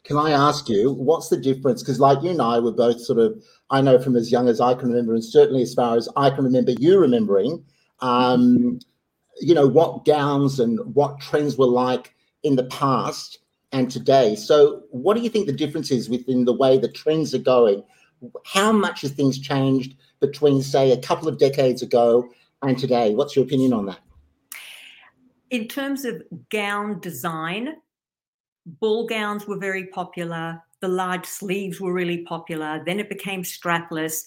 Can 0.03 0.17
I 0.17 0.31
ask 0.31 0.69
you 0.69 0.91
what's 0.91 1.29
the 1.29 1.37
difference? 1.37 1.81
Because 1.81 1.99
like 1.99 2.21
you 2.23 2.31
and 2.31 2.41
I 2.41 2.59
were 2.59 2.71
both 2.71 3.01
sort 3.01 3.19
of, 3.19 3.43
I 3.69 3.81
know 3.81 3.99
from 3.99 4.15
as 4.15 4.31
young 4.31 4.47
as 4.47 4.61
I 4.61 4.73
can 4.73 4.89
remember, 4.89 5.13
and 5.13 5.23
certainly 5.23 5.61
as 5.61 5.73
far 5.73 5.97
as 5.97 6.07
I 6.15 6.29
can 6.29 6.43
remember 6.43 6.71
you 6.71 6.99
remembering, 6.99 7.63
um, 7.99 8.79
you 9.39 9.53
know 9.53 9.67
what 9.67 10.05
gowns 10.05 10.59
and 10.59 10.79
what 10.95 11.19
trends 11.19 11.57
were 11.57 11.67
like 11.67 12.13
in 12.43 12.55
the 12.55 12.65
past 12.65 13.39
and 13.71 13.91
today. 13.91 14.35
So, 14.35 14.83
what 14.91 15.15
do 15.15 15.21
you 15.21 15.29
think 15.29 15.45
the 15.45 15.53
difference 15.53 15.91
is 15.91 16.09
within 16.09 16.45
the 16.45 16.53
way 16.53 16.77
the 16.77 16.91
trends 16.91 17.35
are 17.35 17.39
going? 17.39 17.83
how 18.45 18.71
much 18.71 19.01
have 19.01 19.11
things 19.11 19.39
changed 19.39 19.95
between, 20.19 20.61
say, 20.61 20.91
a 20.91 20.97
couple 20.97 21.27
of 21.27 21.37
decades 21.37 21.81
ago 21.81 22.29
and 22.61 22.77
today? 22.77 23.13
What's 23.13 23.35
your 23.35 23.45
opinion 23.45 23.73
on 23.73 23.85
that? 23.87 23.99
In 25.49 25.67
terms 25.67 26.03
of 26.03 26.23
gown 26.49 26.99
design, 26.99 27.75
ball 28.67 29.07
gowns 29.07 29.47
were 29.47 29.57
very 29.57 29.87
popular. 29.87 30.61
The 30.81 30.87
large 30.87 31.25
sleeves 31.25 31.81
were 31.81 31.93
really 31.93 32.19
popular. 32.23 32.83
Then 32.85 32.99
it 32.99 33.09
became 33.09 33.43
strapless. 33.43 34.25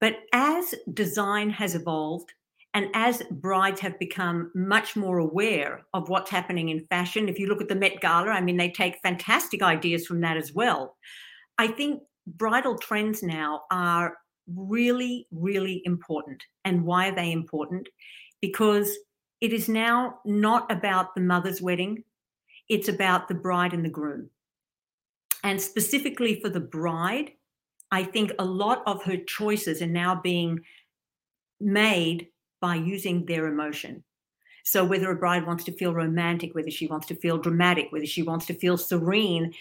But 0.00 0.16
as 0.32 0.74
design 0.92 1.50
has 1.50 1.74
evolved, 1.74 2.32
and 2.74 2.88
as 2.92 3.22
brides 3.30 3.80
have 3.80 3.98
become 3.98 4.50
much 4.54 4.94
more 4.94 5.18
aware 5.18 5.86
of 5.94 6.08
what's 6.08 6.30
happening 6.30 6.68
in 6.68 6.86
fashion, 6.86 7.28
if 7.28 7.38
you 7.38 7.46
look 7.46 7.62
at 7.62 7.68
the 7.68 7.74
Met 7.74 8.00
Gala, 8.00 8.30
I 8.30 8.40
mean, 8.40 8.56
they 8.56 8.70
take 8.70 9.00
fantastic 9.02 9.62
ideas 9.62 10.06
from 10.06 10.20
that 10.20 10.36
as 10.36 10.52
well. 10.52 10.96
I 11.56 11.68
think 11.68 12.02
bridal 12.26 12.76
trends 12.76 13.22
now 13.22 13.62
are 13.70 14.18
really, 14.54 15.26
really 15.32 15.82
important. 15.84 16.42
And 16.64 16.84
why 16.84 17.08
are 17.08 17.14
they 17.14 17.32
important? 17.32 17.88
Because 18.40 18.90
it 19.40 19.52
is 19.52 19.68
now 19.68 20.18
not 20.24 20.70
about 20.70 21.14
the 21.14 21.20
mother's 21.20 21.62
wedding, 21.62 22.04
it's 22.68 22.88
about 22.88 23.28
the 23.28 23.34
bride 23.34 23.72
and 23.72 23.84
the 23.84 23.90
groom. 23.90 24.30
And 25.44 25.60
specifically 25.60 26.40
for 26.40 26.48
the 26.48 26.60
bride, 26.60 27.32
I 27.90 28.04
think 28.04 28.32
a 28.38 28.44
lot 28.44 28.82
of 28.86 29.02
her 29.04 29.16
choices 29.16 29.80
are 29.80 29.86
now 29.86 30.20
being 30.20 30.60
made 31.60 32.28
by 32.60 32.74
using 32.74 33.24
their 33.24 33.46
emotion. 33.46 34.04
So, 34.64 34.84
whether 34.84 35.10
a 35.10 35.16
bride 35.16 35.46
wants 35.46 35.64
to 35.64 35.72
feel 35.72 35.94
romantic, 35.94 36.54
whether 36.54 36.70
she 36.70 36.86
wants 36.86 37.06
to 37.06 37.14
feel 37.14 37.38
dramatic, 37.38 37.86
whether 37.90 38.04
she 38.04 38.22
wants 38.22 38.44
to 38.46 38.54
feel 38.54 38.76
serene, 38.76 39.54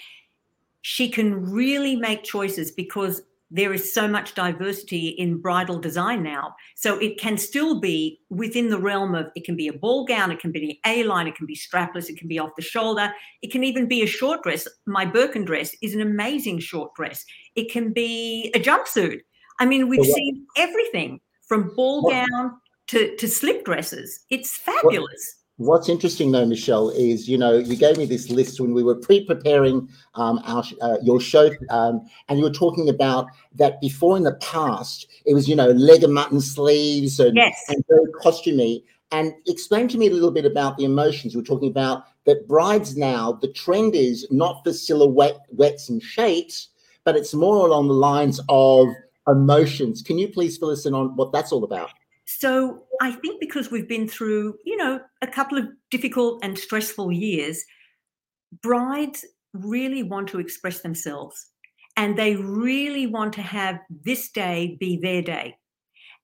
she 0.81 1.09
can 1.09 1.49
really 1.49 1.95
make 1.95 2.23
choices 2.23 2.71
because 2.71 3.21
there 3.49 3.73
is 3.73 3.93
so 3.93 4.07
much 4.07 4.35
diversity 4.35 5.09
in 5.09 5.39
bridal 5.39 5.79
design 5.79 6.21
now. 6.21 6.55
So 6.75 6.97
it 6.97 7.19
can 7.19 7.37
still 7.37 7.79
be 7.79 8.19
within 8.29 8.69
the 8.69 8.79
realm 8.79 9.15
of 9.15 9.27
it 9.35 9.45
can 9.45 9.55
be 9.55 9.67
a 9.67 9.73
ball 9.73 10.05
gown, 10.05 10.31
it 10.31 10.39
can 10.39 10.51
be 10.51 10.71
an 10.71 10.77
A 10.85 11.03
line, 11.03 11.27
it 11.27 11.35
can 11.35 11.45
be 11.45 11.55
strapless, 11.55 12.09
it 12.09 12.17
can 12.17 12.27
be 12.27 12.39
off 12.39 12.55
the 12.57 12.61
shoulder, 12.61 13.11
it 13.41 13.51
can 13.51 13.63
even 13.63 13.87
be 13.87 14.01
a 14.01 14.07
short 14.07 14.43
dress. 14.43 14.67
My 14.85 15.05
Birkin 15.05 15.45
dress 15.45 15.75
is 15.81 15.93
an 15.93 16.01
amazing 16.01 16.59
short 16.59 16.93
dress. 16.95 17.25
It 17.55 17.71
can 17.71 17.93
be 17.93 18.51
a 18.53 18.59
jumpsuit. 18.59 19.21
I 19.59 19.65
mean, 19.65 19.87
we've 19.87 20.05
seen 20.05 20.45
everything 20.57 21.19
from 21.47 21.73
ball 21.75 22.09
gown 22.09 22.57
to, 22.87 23.15
to 23.15 23.27
slip 23.27 23.65
dresses. 23.65 24.25
It's 24.29 24.55
fabulous. 24.57 25.35
What's 25.57 25.89
interesting 25.89 26.31
though, 26.31 26.45
Michelle, 26.45 26.89
is 26.89 27.27
you 27.27 27.35
know 27.35 27.57
you 27.57 27.75
gave 27.75 27.97
me 27.97 28.05
this 28.05 28.29
list 28.29 28.59
when 28.59 28.75
we 28.75 28.83
were 28.83 28.93
pre-preparing 28.93 29.89
um, 30.13 30.39
our 30.45 30.63
uh, 30.81 30.97
your 31.01 31.19
show, 31.19 31.49
um, 31.71 32.07
and 32.29 32.37
you 32.37 32.45
were 32.45 32.51
talking 32.51 32.89
about 32.89 33.25
that 33.55 33.81
before 33.81 34.17
in 34.17 34.23
the 34.23 34.35
past 34.35 35.07
it 35.25 35.33
was 35.33 35.47
you 35.47 35.55
know 35.55 35.69
leg 35.71 36.03
of 36.03 36.11
mutton 36.11 36.41
sleeves 36.41 37.19
and, 37.19 37.35
yes. 37.35 37.59
and 37.69 37.83
very 37.89 38.05
costumey. 38.23 38.83
And 39.11 39.33
explain 39.47 39.87
to 39.89 39.97
me 39.97 40.07
a 40.07 40.11
little 40.11 40.31
bit 40.31 40.45
about 40.45 40.77
the 40.77 40.83
emotions. 40.83 41.35
We're 41.35 41.41
talking 41.41 41.69
about 41.69 42.03
that 42.25 42.47
brides 42.47 42.95
now. 42.95 43.31
The 43.31 43.51
trend 43.51 43.95
is 43.95 44.27
not 44.29 44.63
for 44.63 44.73
silhouettes 44.73 45.89
and 45.89 46.03
shapes, 46.03 46.67
but 47.03 47.15
it's 47.15 47.33
more 47.33 47.65
along 47.65 47.87
the 47.87 47.93
lines 47.93 48.39
of 48.47 48.89
emotions. 49.27 50.03
Can 50.03 50.19
you 50.19 50.27
please 50.27 50.57
fill 50.57 50.69
us 50.69 50.85
in 50.85 50.93
on 50.93 51.15
what 51.15 51.31
that's 51.31 51.51
all 51.51 51.63
about? 51.63 51.89
So 52.27 52.83
I 53.01 53.11
think 53.11 53.39
because 53.39 53.71
we've 53.71 53.87
been 53.87 54.07
through, 54.07 54.57
you 54.65 54.75
know, 54.75 54.99
a 55.21 55.27
couple 55.27 55.57
of 55.57 55.69
difficult 55.89 56.43
and 56.43 56.59
stressful 56.59 57.13
years, 57.13 57.63
brides 58.61 59.25
really 59.53 60.03
want 60.03 60.27
to 60.29 60.39
express 60.39 60.81
themselves 60.81 61.47
and 61.95 62.17
they 62.17 62.35
really 62.35 63.07
want 63.07 63.31
to 63.33 63.41
have 63.41 63.79
this 64.03 64.29
day 64.29 64.75
be 64.77 64.97
their 64.97 65.21
day. 65.21 65.55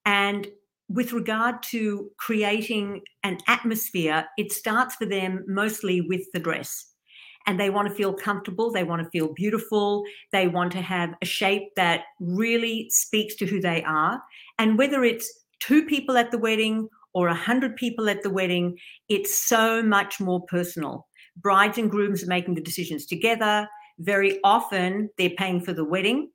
And 0.04 0.46
with 0.90 1.14
regard 1.14 1.62
to 1.70 2.10
creating 2.18 3.00
an 3.22 3.38
atmosphere, 3.48 4.26
it 4.36 4.52
starts 4.52 4.96
for 4.96 5.06
them 5.06 5.42
mostly 5.48 6.02
with 6.02 6.30
the 6.34 6.38
dress. 6.38 6.84
And 7.46 7.58
they 7.58 7.70
want 7.70 7.88
to 7.88 7.94
feel 7.94 8.12
comfortable, 8.12 8.70
they 8.70 8.84
want 8.84 9.02
to 9.02 9.10
feel 9.10 9.32
beautiful, 9.32 10.04
they 10.32 10.48
want 10.48 10.72
to 10.72 10.82
have 10.82 11.14
a 11.22 11.26
shape 11.26 11.74
that 11.76 12.02
really 12.20 12.88
speaks 12.90 13.34
to 13.36 13.46
who 13.46 13.60
they 13.60 13.82
are. 13.84 14.22
And 14.58 14.78
whether 14.78 15.02
it's 15.02 15.43
two 15.60 15.84
people 15.84 16.16
at 16.16 16.30
the 16.30 16.38
wedding 16.38 16.88
or 17.12 17.28
a 17.28 17.34
hundred 17.34 17.76
people 17.76 18.08
at 18.08 18.22
the 18.22 18.30
wedding, 18.30 18.76
it's 19.08 19.46
so 19.46 19.82
much 19.82 20.20
more 20.20 20.42
personal. 20.46 21.06
Brides 21.36 21.78
and 21.78 21.90
grooms 21.90 22.22
are 22.22 22.28
making 22.28 22.54
the 22.54 22.60
decisions 22.60 23.06
together. 23.06 23.68
Very 23.98 24.40
often 24.42 25.10
they're 25.18 25.30
paying 25.30 25.60
for 25.60 25.72
the 25.72 25.84
wedding. 25.84 26.30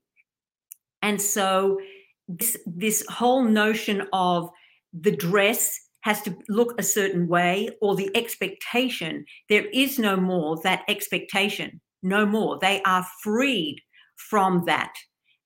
And 1.01 1.21
so 1.21 1.79
this, 2.27 2.57
this 2.65 3.05
whole 3.09 3.43
notion 3.43 4.07
of 4.13 4.49
the 4.93 5.15
dress 5.15 5.77
has 6.01 6.21
to 6.21 6.35
look 6.47 6.79
a 6.79 6.83
certain 6.83 7.27
way 7.27 7.69
or 7.81 7.95
the 7.95 8.09
expectation, 8.15 9.25
there 9.49 9.65
is 9.73 9.99
no 9.99 10.15
more 10.15 10.57
that 10.63 10.83
expectation, 10.87 11.81
no 12.01 12.25
more. 12.25 12.57
They 12.59 12.81
are 12.83 13.05
freed 13.21 13.81
from 14.15 14.63
that. 14.65 14.93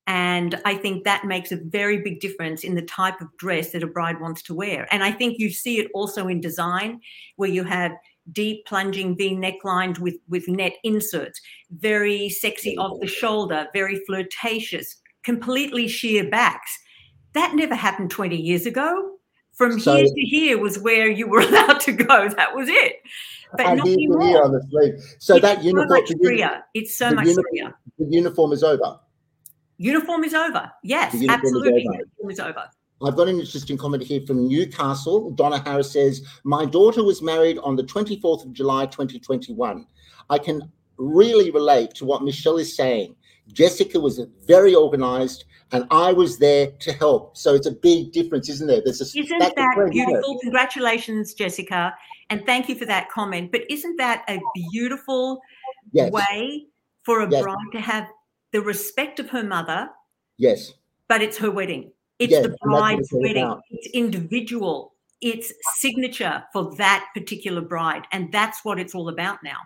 And 0.06 0.60
I 0.64 0.74
think 0.74 1.04
that 1.04 1.24
makes 1.24 1.50
a 1.50 1.56
very 1.56 1.98
big 1.98 2.20
difference 2.20 2.62
in 2.62 2.74
the 2.74 2.82
type 2.82 3.20
of 3.20 3.34
dress 3.38 3.70
that 3.72 3.82
a 3.82 3.86
bride 3.86 4.20
wants 4.20 4.42
to 4.42 4.54
wear. 4.54 4.86
And 4.92 5.02
I 5.02 5.10
think 5.10 5.38
you 5.38 5.50
see 5.50 5.78
it 5.78 5.90
also 5.94 6.28
in 6.28 6.40
design, 6.40 7.00
where 7.36 7.48
you 7.48 7.64
have 7.64 7.92
deep 8.32 8.66
plunging 8.66 9.16
V 9.16 9.34
necklines 9.34 9.98
with, 9.98 10.16
with 10.28 10.46
net 10.48 10.74
inserts, 10.82 11.40
very 11.70 12.28
sexy 12.28 12.76
off 12.76 13.00
the 13.00 13.06
shoulder, 13.06 13.66
very 13.72 14.02
flirtatious, 14.06 14.96
completely 15.22 15.88
sheer 15.88 16.28
backs. 16.28 16.78
That 17.32 17.54
never 17.54 17.74
happened 17.74 18.10
20 18.10 18.36
years 18.36 18.66
ago. 18.66 19.10
From 19.54 19.78
so, 19.78 19.94
here 19.96 20.06
to 20.06 20.20
here 20.20 20.58
was 20.58 20.78
where 20.80 21.08
you 21.08 21.28
were 21.28 21.40
allowed 21.48 21.80
to 21.80 21.92
go. 21.92 22.28
That 22.28 22.54
was 22.54 22.68
it. 22.68 22.96
But 23.56 23.74
not 23.74 23.86
anymore. 23.86 24.44
On 24.44 24.52
the 24.52 24.62
sleeve. 24.68 25.16
So 25.18 25.36
it's 25.36 25.42
that 25.42 25.62
uniform, 25.62 25.88
so 25.88 25.94
much 25.94 26.12
freer. 26.20 26.64
It's 26.74 26.98
so 26.98 27.10
much 27.12 27.26
uniform, 27.26 27.46
freer. 27.52 27.74
The 27.98 28.06
uniform 28.06 28.52
is 28.52 28.64
over. 28.64 28.98
Uniform 29.78 30.24
is 30.24 30.34
over. 30.34 30.70
Yes, 30.82 31.14
uniform 31.14 31.40
absolutely. 31.40 31.82
Is 31.82 31.88
over. 31.88 31.96
Uniform 31.96 32.30
is 32.30 32.40
over. 32.40 32.64
I've 33.02 33.16
got 33.16 33.28
an 33.28 33.40
interesting 33.40 33.76
comment 33.76 34.02
here 34.02 34.20
from 34.26 34.48
Newcastle. 34.48 35.30
Donna 35.32 35.58
Harris 35.58 35.92
says, 35.92 36.26
My 36.44 36.64
daughter 36.64 37.04
was 37.04 37.20
married 37.22 37.58
on 37.58 37.76
the 37.76 37.82
24th 37.82 38.44
of 38.44 38.52
July 38.52 38.86
2021. 38.86 39.86
I 40.30 40.38
can 40.38 40.70
really 40.96 41.50
relate 41.50 41.90
to 41.94 42.04
what 42.04 42.22
Michelle 42.22 42.58
is 42.58 42.74
saying. 42.76 43.16
Jessica 43.52 44.00
was 44.00 44.20
very 44.46 44.74
organized 44.74 45.44
and 45.72 45.86
I 45.90 46.12
was 46.12 46.38
there 46.38 46.70
to 46.70 46.92
help. 46.92 47.36
So 47.36 47.54
it's 47.54 47.66
a 47.66 47.72
big 47.72 48.12
difference, 48.12 48.48
isn't 48.48 48.66
there? 48.66 48.80
There's 48.82 49.00
a, 49.00 49.18
isn't 49.18 49.38
that 49.38 49.88
beautiful? 49.90 50.38
Congratulations, 50.40 51.34
Jessica. 51.34 51.94
And 52.30 52.46
thank 52.46 52.68
you 52.68 52.74
for 52.74 52.86
that 52.86 53.10
comment. 53.10 53.52
But 53.52 53.62
isn't 53.68 53.96
that 53.96 54.24
a 54.28 54.40
beautiful 54.54 55.40
yes. 55.92 56.10
way 56.12 56.66
for 57.02 57.22
a 57.22 57.30
yes. 57.30 57.42
bride 57.42 57.56
to 57.72 57.80
have 57.80 58.06
the 58.54 58.62
respect 58.62 59.18
of 59.18 59.28
her 59.30 59.42
mother. 59.42 59.90
Yes. 60.38 60.72
But 61.08 61.20
it's 61.20 61.36
her 61.38 61.50
wedding. 61.50 61.90
It's 62.20 62.30
yes, 62.30 62.44
the 62.44 62.56
bride's 62.62 63.08
wedding. 63.12 63.44
About. 63.44 63.62
It's 63.70 63.88
individual. 63.88 64.94
It's 65.20 65.52
signature 65.74 66.44
for 66.52 66.74
that 66.76 67.04
particular 67.14 67.60
bride. 67.60 68.06
And 68.12 68.30
that's 68.30 68.64
what 68.64 68.78
it's 68.78 68.94
all 68.94 69.08
about 69.08 69.42
now. 69.42 69.56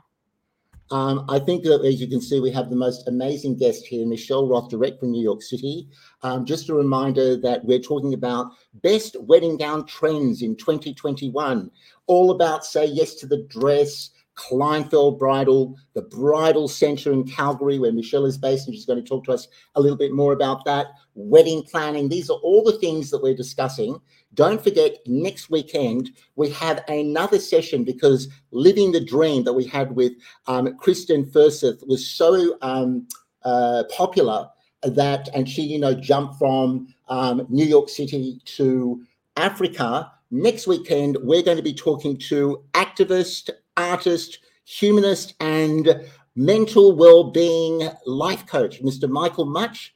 Um, 0.90 1.26
I 1.28 1.38
think 1.38 1.64
that, 1.64 1.84
as 1.84 2.00
you 2.00 2.08
can 2.08 2.22
see, 2.22 2.40
we 2.40 2.50
have 2.52 2.70
the 2.70 2.76
most 2.76 3.06
amazing 3.08 3.58
guest 3.58 3.84
here, 3.84 4.06
Michelle 4.06 4.48
Roth, 4.48 4.70
direct 4.70 5.00
from 5.00 5.10
New 5.10 5.22
York 5.22 5.42
City. 5.42 5.86
Um, 6.22 6.46
just 6.46 6.70
a 6.70 6.74
reminder 6.74 7.36
that 7.36 7.62
we're 7.66 7.80
talking 7.80 8.14
about 8.14 8.52
best 8.72 9.20
wedding 9.20 9.58
gown 9.58 9.84
trends 9.84 10.40
in 10.40 10.56
2021, 10.56 11.70
all 12.06 12.30
about 12.30 12.64
say 12.64 12.86
yes 12.86 13.16
to 13.16 13.26
the 13.26 13.42
dress, 13.50 14.08
Kleinfeld 14.38 15.18
Bridal, 15.18 15.76
the 15.94 16.02
Bridal 16.02 16.68
Center 16.68 17.12
in 17.12 17.24
Calgary, 17.24 17.78
where 17.78 17.92
Michelle 17.92 18.24
is 18.24 18.38
based, 18.38 18.66
and 18.66 18.74
she's 18.74 18.86
going 18.86 19.02
to 19.02 19.08
talk 19.08 19.24
to 19.24 19.32
us 19.32 19.48
a 19.74 19.80
little 19.80 19.96
bit 19.96 20.12
more 20.12 20.32
about 20.32 20.64
that. 20.64 20.86
Wedding 21.14 21.62
planning. 21.62 22.08
These 22.08 22.30
are 22.30 22.38
all 22.38 22.62
the 22.62 22.78
things 22.78 23.10
that 23.10 23.22
we're 23.22 23.34
discussing. 23.34 24.00
Don't 24.34 24.62
forget, 24.62 24.98
next 25.06 25.50
weekend, 25.50 26.10
we 26.36 26.50
have 26.50 26.84
another 26.88 27.40
session 27.40 27.82
because 27.82 28.28
Living 28.52 28.92
the 28.92 29.04
Dream 29.04 29.42
that 29.44 29.54
we 29.54 29.64
had 29.64 29.96
with 29.96 30.12
um, 30.46 30.76
Kristen 30.76 31.24
Furseth 31.24 31.86
was 31.88 32.08
so 32.08 32.56
um, 32.62 33.08
uh, 33.42 33.84
popular 33.90 34.48
that, 34.82 35.28
and 35.34 35.48
she, 35.48 35.62
you 35.62 35.80
know, 35.80 35.94
jumped 35.94 36.38
from 36.38 36.94
um, 37.08 37.46
New 37.48 37.64
York 37.64 37.88
City 37.88 38.40
to 38.44 39.02
Africa. 39.36 40.12
Next 40.30 40.66
weekend, 40.66 41.16
we're 41.22 41.42
going 41.42 41.56
to 41.56 41.62
be 41.62 41.74
talking 41.74 42.16
to 42.28 42.62
activist 42.74 43.50
artist, 43.78 44.40
humanist, 44.64 45.34
and 45.40 46.02
mental 46.36 46.94
well-being 46.94 47.88
life 48.06 48.46
coach, 48.46 48.82
Mr. 48.82 49.08
Michael 49.08 49.46
Much, 49.46 49.94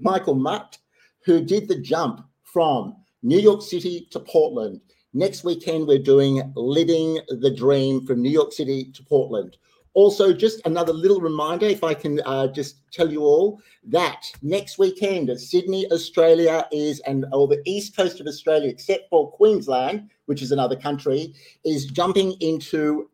Michael 0.00 0.34
Mutt, 0.34 0.78
who 1.24 1.44
did 1.44 1.68
the 1.68 1.78
jump 1.80 2.24
from 2.44 2.96
New 3.22 3.38
York 3.38 3.62
City 3.62 4.08
to 4.10 4.20
Portland. 4.20 4.80
Next 5.12 5.44
weekend, 5.44 5.86
we're 5.86 5.98
doing 5.98 6.52
Living 6.54 7.20
the 7.28 7.54
Dream 7.54 8.06
from 8.06 8.22
New 8.22 8.30
York 8.30 8.52
City 8.52 8.92
to 8.92 9.02
Portland. 9.02 9.56
Also, 9.98 10.32
just 10.32 10.64
another 10.64 10.92
little 10.92 11.20
reminder, 11.20 11.66
if 11.66 11.82
I 11.82 11.92
can 11.92 12.20
uh, 12.24 12.46
just 12.46 12.76
tell 12.92 13.10
you 13.10 13.22
all 13.22 13.60
that 13.82 14.26
next 14.42 14.78
weekend, 14.78 15.28
Sydney, 15.40 15.90
Australia 15.90 16.68
is, 16.70 17.00
and 17.00 17.26
or 17.32 17.48
the 17.48 17.60
east 17.66 17.96
coast 17.96 18.20
of 18.20 18.28
Australia, 18.28 18.68
except 18.68 19.10
for 19.10 19.32
Queensland, 19.32 20.08
which 20.26 20.40
is 20.40 20.52
another 20.52 20.76
country, 20.76 21.34
is 21.64 21.86
jumping 21.86 22.34
into 22.38 23.10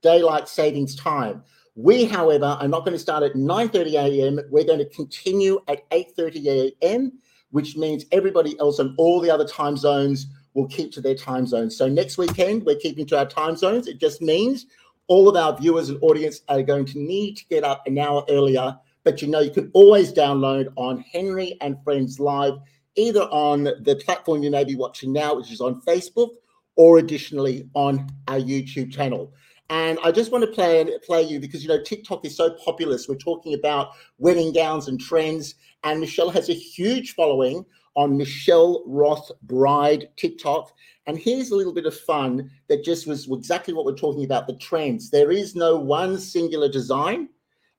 daylight 0.00 0.48
savings 0.48 0.96
time. 0.96 1.44
We, 1.74 2.06
however, 2.06 2.56
are 2.58 2.66
not 2.66 2.86
going 2.86 2.94
to 2.94 2.98
start 2.98 3.22
at 3.22 3.34
9:30 3.34 3.92
a.m. 3.92 4.40
We're 4.48 4.64
going 4.64 4.78
to 4.78 4.88
continue 4.88 5.60
at 5.68 5.86
8:30 5.90 6.46
a.m. 6.46 7.12
which 7.50 7.76
means 7.76 8.06
everybody 8.10 8.58
else 8.58 8.80
on 8.80 8.94
all 8.96 9.20
the 9.20 9.30
other 9.30 9.46
time 9.46 9.76
zones 9.76 10.28
will 10.54 10.68
keep 10.68 10.92
to 10.92 11.02
their 11.02 11.14
time 11.14 11.46
zones. 11.46 11.76
So 11.76 11.88
next 11.88 12.16
weekend, 12.16 12.64
we're 12.64 12.76
keeping 12.76 13.06
to 13.06 13.18
our 13.18 13.26
time 13.26 13.56
zones. 13.56 13.86
It 13.86 13.98
just 13.98 14.22
means 14.22 14.64
all 15.12 15.28
of 15.28 15.36
our 15.36 15.54
viewers 15.54 15.90
and 15.90 15.98
audience 16.00 16.40
are 16.48 16.62
going 16.62 16.86
to 16.86 16.98
need 16.98 17.36
to 17.36 17.44
get 17.48 17.64
up 17.64 17.86
an 17.86 17.98
hour 17.98 18.24
earlier. 18.30 18.74
But 19.04 19.20
you 19.20 19.28
know, 19.28 19.40
you 19.40 19.50
can 19.50 19.70
always 19.74 20.10
download 20.10 20.72
on 20.76 21.04
Henry 21.12 21.58
and 21.60 21.76
Friends 21.84 22.18
Live, 22.18 22.54
either 22.96 23.24
on 23.24 23.64
the 23.64 24.00
platform 24.06 24.42
you 24.42 24.50
may 24.50 24.64
be 24.64 24.74
watching 24.74 25.12
now, 25.12 25.34
which 25.34 25.52
is 25.52 25.60
on 25.60 25.82
Facebook, 25.82 26.30
or 26.76 26.96
additionally 26.96 27.68
on 27.74 28.08
our 28.26 28.38
YouTube 28.38 28.90
channel. 28.90 29.34
And 29.68 29.98
I 30.02 30.12
just 30.12 30.32
want 30.32 30.44
to 30.46 30.50
play 30.50 30.80
and 30.80 30.90
play 31.04 31.20
you 31.20 31.40
because 31.40 31.62
you 31.62 31.68
know 31.68 31.82
TikTok 31.82 32.24
is 32.24 32.34
so 32.34 32.56
populous. 32.64 33.06
We're 33.06 33.16
talking 33.16 33.52
about 33.52 33.90
wedding 34.16 34.54
gowns 34.54 34.88
and 34.88 34.98
trends, 34.98 35.56
and 35.84 36.00
Michelle 36.00 36.30
has 36.30 36.48
a 36.48 36.54
huge 36.54 37.14
following 37.14 37.66
on 37.94 38.16
Michelle 38.16 38.82
Roth 38.86 39.30
Bride 39.42 40.08
TikTok. 40.16 40.72
And 41.06 41.18
here's 41.18 41.50
a 41.50 41.56
little 41.56 41.72
bit 41.72 41.86
of 41.86 41.98
fun 41.98 42.50
that 42.68 42.84
just 42.84 43.06
was 43.06 43.28
exactly 43.30 43.74
what 43.74 43.84
we're 43.84 43.94
talking 43.96 44.24
about 44.24 44.46
the 44.46 44.56
trends. 44.56 45.10
There 45.10 45.32
is 45.32 45.54
no 45.54 45.76
one 45.76 46.18
singular 46.18 46.70
design, 46.70 47.28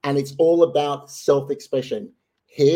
and 0.03 0.17
it's 0.17 0.33
all 0.37 0.63
about 0.63 1.09
self 1.09 1.49
expression. 1.49 2.11
Here. 2.45 2.75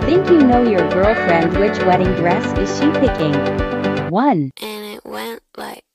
Think 0.00 0.28
you 0.28 0.38
know 0.38 0.68
your 0.68 0.88
girlfriend 0.90 1.56
which 1.58 1.78
wedding 1.84 2.14
dress 2.14 2.46
is 2.58 2.70
she 2.78 2.90
picking? 3.00 4.10
One. 4.10 4.50
And 4.60 4.84
it 4.94 5.04
went 5.04 5.42
like. 5.56 5.93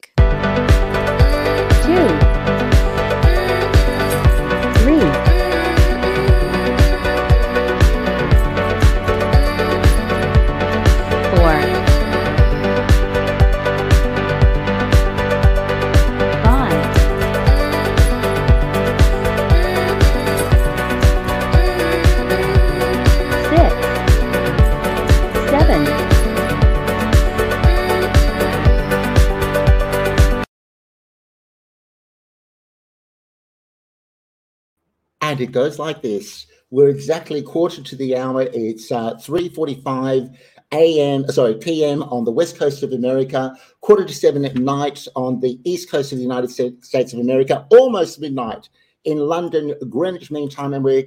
And 35.29 35.41
it 35.41 35.51
goes 35.51 35.77
like 35.77 36.01
this. 36.01 36.47
We're 36.71 36.89
exactly 36.89 37.43
quarter 37.43 37.83
to 37.83 37.95
the 37.95 38.17
hour. 38.17 38.49
It's 38.51 38.91
uh, 38.91 39.13
3.45 39.13 40.35
a.m., 40.71 41.27
sorry, 41.27 41.53
p.m. 41.53 42.01
on 42.01 42.25
the 42.25 42.31
west 42.31 42.57
coast 42.57 42.81
of 42.81 42.93
America, 42.93 43.55
quarter 43.81 44.05
to 44.05 44.13
seven 44.13 44.43
at 44.43 44.55
night 44.55 45.07
on 45.15 45.39
the 45.39 45.59
east 45.65 45.91
coast 45.91 46.11
of 46.11 46.17
the 46.17 46.23
United 46.23 46.49
States 46.49 47.13
of 47.13 47.19
America, 47.19 47.67
almost 47.69 48.19
midnight 48.19 48.69
in 49.03 49.19
London, 49.19 49.75
Greenwich 49.87 50.31
Mean 50.31 50.49
Time, 50.49 50.73
and 50.73 50.83
we're, 50.83 51.05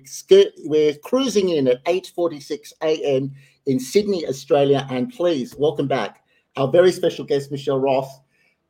we're 0.67 0.95
cruising 0.99 1.49
in 1.49 1.67
at 1.67 1.85
8.46 1.87 2.75
a.m. 2.81 3.33
in 3.67 3.81
Sydney, 3.81 4.25
Australia. 4.29 4.87
And 4.89 5.13
please, 5.13 5.57
welcome 5.57 5.89
back 5.89 6.23
our 6.55 6.69
very 6.69 6.93
special 6.93 7.25
guest, 7.25 7.51
Michelle 7.51 7.81
Roth. 7.81 8.21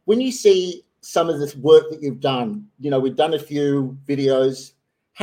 When 0.07 0.19
you 0.23 0.33
see 0.33 0.83
some 1.03 1.29
of 1.29 1.41
this 1.41 1.55
work 1.55 1.91
that 1.91 2.03
you've 2.03 2.21
done, 2.21 2.69
you 2.81 2.91
know, 2.91 2.99
we've 2.99 3.17
done 3.17 3.35
a 3.35 3.39
few 3.39 3.99
videos. 4.07 4.73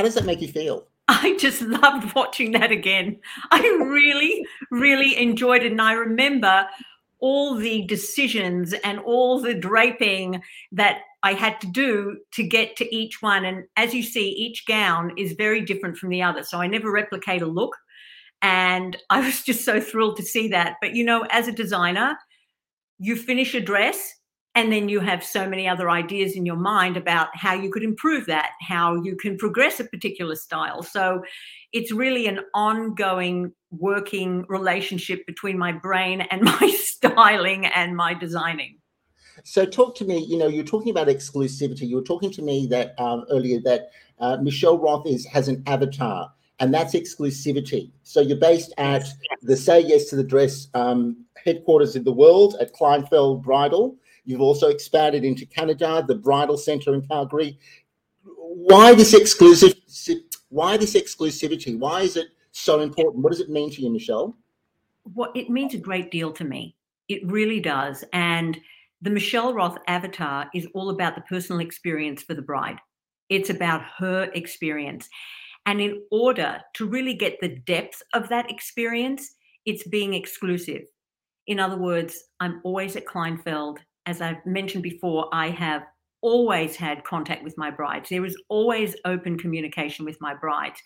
How 0.00 0.04
does 0.04 0.14
that 0.14 0.24
make 0.24 0.40
you 0.40 0.48
feel? 0.48 0.86
I 1.08 1.36
just 1.36 1.60
loved 1.60 2.14
watching 2.14 2.52
that 2.52 2.72
again. 2.72 3.20
I 3.50 3.60
really, 3.60 4.46
really 4.70 5.14
enjoyed 5.18 5.62
it. 5.62 5.72
And 5.72 5.82
I 5.82 5.92
remember 5.92 6.66
all 7.18 7.54
the 7.54 7.82
decisions 7.82 8.72
and 8.72 8.98
all 9.00 9.42
the 9.42 9.52
draping 9.52 10.40
that 10.72 11.02
I 11.22 11.34
had 11.34 11.60
to 11.60 11.66
do 11.66 12.16
to 12.32 12.42
get 12.42 12.76
to 12.76 12.96
each 12.96 13.20
one. 13.20 13.44
And 13.44 13.64
as 13.76 13.92
you 13.92 14.02
see, 14.02 14.30
each 14.30 14.64
gown 14.64 15.12
is 15.18 15.32
very 15.32 15.60
different 15.60 15.98
from 15.98 16.08
the 16.08 16.22
other. 16.22 16.44
So 16.44 16.62
I 16.62 16.66
never 16.66 16.90
replicate 16.90 17.42
a 17.42 17.46
look. 17.46 17.76
And 18.40 18.96
I 19.10 19.20
was 19.20 19.42
just 19.42 19.66
so 19.66 19.82
thrilled 19.82 20.16
to 20.16 20.22
see 20.22 20.48
that. 20.48 20.76
But 20.80 20.94
you 20.94 21.04
know, 21.04 21.26
as 21.28 21.46
a 21.46 21.52
designer, 21.52 22.16
you 22.98 23.16
finish 23.16 23.54
a 23.54 23.60
dress 23.60 24.14
and 24.54 24.72
then 24.72 24.88
you 24.88 25.00
have 25.00 25.22
so 25.22 25.48
many 25.48 25.68
other 25.68 25.88
ideas 25.88 26.34
in 26.34 26.44
your 26.44 26.56
mind 26.56 26.96
about 26.96 27.28
how 27.34 27.54
you 27.54 27.70
could 27.70 27.84
improve 27.84 28.26
that 28.26 28.50
how 28.60 28.94
you 28.96 29.16
can 29.16 29.36
progress 29.36 29.78
a 29.78 29.84
particular 29.84 30.34
style. 30.34 30.82
So 30.82 31.22
it's 31.72 31.92
really 31.92 32.26
an 32.26 32.40
ongoing 32.52 33.52
working 33.70 34.44
relationship 34.48 35.24
between 35.26 35.56
my 35.56 35.72
brain 35.72 36.22
and 36.22 36.42
my 36.60 36.76
styling 36.82 37.66
and 37.66 37.96
my 37.96 38.14
designing. 38.14 38.78
So 39.44 39.64
talk 39.64 39.94
to 39.96 40.04
me 40.04 40.18
you 40.18 40.36
know 40.36 40.48
you're 40.48 40.64
talking 40.64 40.90
about 40.90 41.06
exclusivity. 41.06 41.88
You 41.88 41.96
were 41.96 42.02
talking 42.02 42.32
to 42.32 42.42
me 42.42 42.66
that 42.66 42.98
um, 42.98 43.24
earlier 43.30 43.60
that 43.60 43.90
uh, 44.18 44.36
michelle 44.38 44.78
roth 44.78 45.06
is 45.06 45.24
has 45.26 45.48
an 45.48 45.62
avatar 45.66 46.30
and 46.58 46.74
that's 46.74 46.94
exclusivity. 46.94 47.90
So 48.02 48.20
you're 48.20 48.36
based 48.36 48.74
at 48.76 49.04
the 49.42 49.56
say 49.56 49.80
yes 49.80 50.06
to 50.06 50.16
the 50.16 50.24
dress 50.24 50.68
um, 50.74 51.24
headquarters 51.44 51.96
in 51.96 52.04
the 52.04 52.12
world 52.12 52.56
at 52.60 52.74
kleinfeld 52.74 53.42
bridal 53.42 53.96
You've 54.30 54.40
also 54.40 54.68
expanded 54.68 55.24
into 55.24 55.44
Canada, 55.44 56.04
the 56.06 56.14
Bridal 56.14 56.56
Center 56.56 56.94
in 56.94 57.02
Calgary. 57.02 57.58
Why 58.22 58.94
this 58.94 59.12
exclusive? 59.12 59.74
Why 60.50 60.76
this 60.76 60.94
exclusivity? 60.94 61.76
Why 61.76 62.02
is 62.02 62.16
it 62.16 62.28
so 62.52 62.80
important? 62.80 63.24
What 63.24 63.32
does 63.32 63.40
it 63.40 63.50
mean 63.50 63.72
to 63.72 63.82
you, 63.82 63.90
Michelle? 63.90 64.36
What 65.02 65.36
it 65.36 65.50
means 65.50 65.74
a 65.74 65.78
great 65.78 66.12
deal 66.12 66.32
to 66.34 66.44
me. 66.44 66.76
It 67.08 67.26
really 67.28 67.58
does. 67.58 68.04
And 68.12 68.56
the 69.02 69.10
Michelle 69.10 69.52
Roth 69.52 69.78
avatar 69.88 70.48
is 70.54 70.68
all 70.74 70.90
about 70.90 71.16
the 71.16 71.22
personal 71.22 71.60
experience 71.60 72.22
for 72.22 72.34
the 72.34 72.42
bride. 72.42 72.78
It's 73.30 73.50
about 73.50 73.82
her 73.98 74.30
experience. 74.34 75.08
And 75.66 75.80
in 75.80 76.04
order 76.12 76.60
to 76.74 76.86
really 76.86 77.14
get 77.14 77.40
the 77.40 77.56
depth 77.66 78.00
of 78.14 78.28
that 78.28 78.48
experience, 78.48 79.34
it's 79.66 79.88
being 79.88 80.14
exclusive. 80.14 80.82
In 81.48 81.58
other 81.58 81.76
words, 81.76 82.22
I'm 82.38 82.60
always 82.62 82.94
at 82.94 83.06
Kleinfeld 83.06 83.78
as 84.06 84.20
I've 84.20 84.44
mentioned 84.46 84.82
before, 84.82 85.28
I 85.32 85.50
have 85.50 85.82
always 86.22 86.76
had 86.76 87.04
contact 87.04 87.42
with 87.42 87.56
my 87.56 87.70
brides. 87.70 88.08
There 88.08 88.24
is 88.24 88.36
always 88.48 88.94
open 89.04 89.38
communication 89.38 90.04
with 90.04 90.20
my 90.20 90.34
brides. 90.34 90.80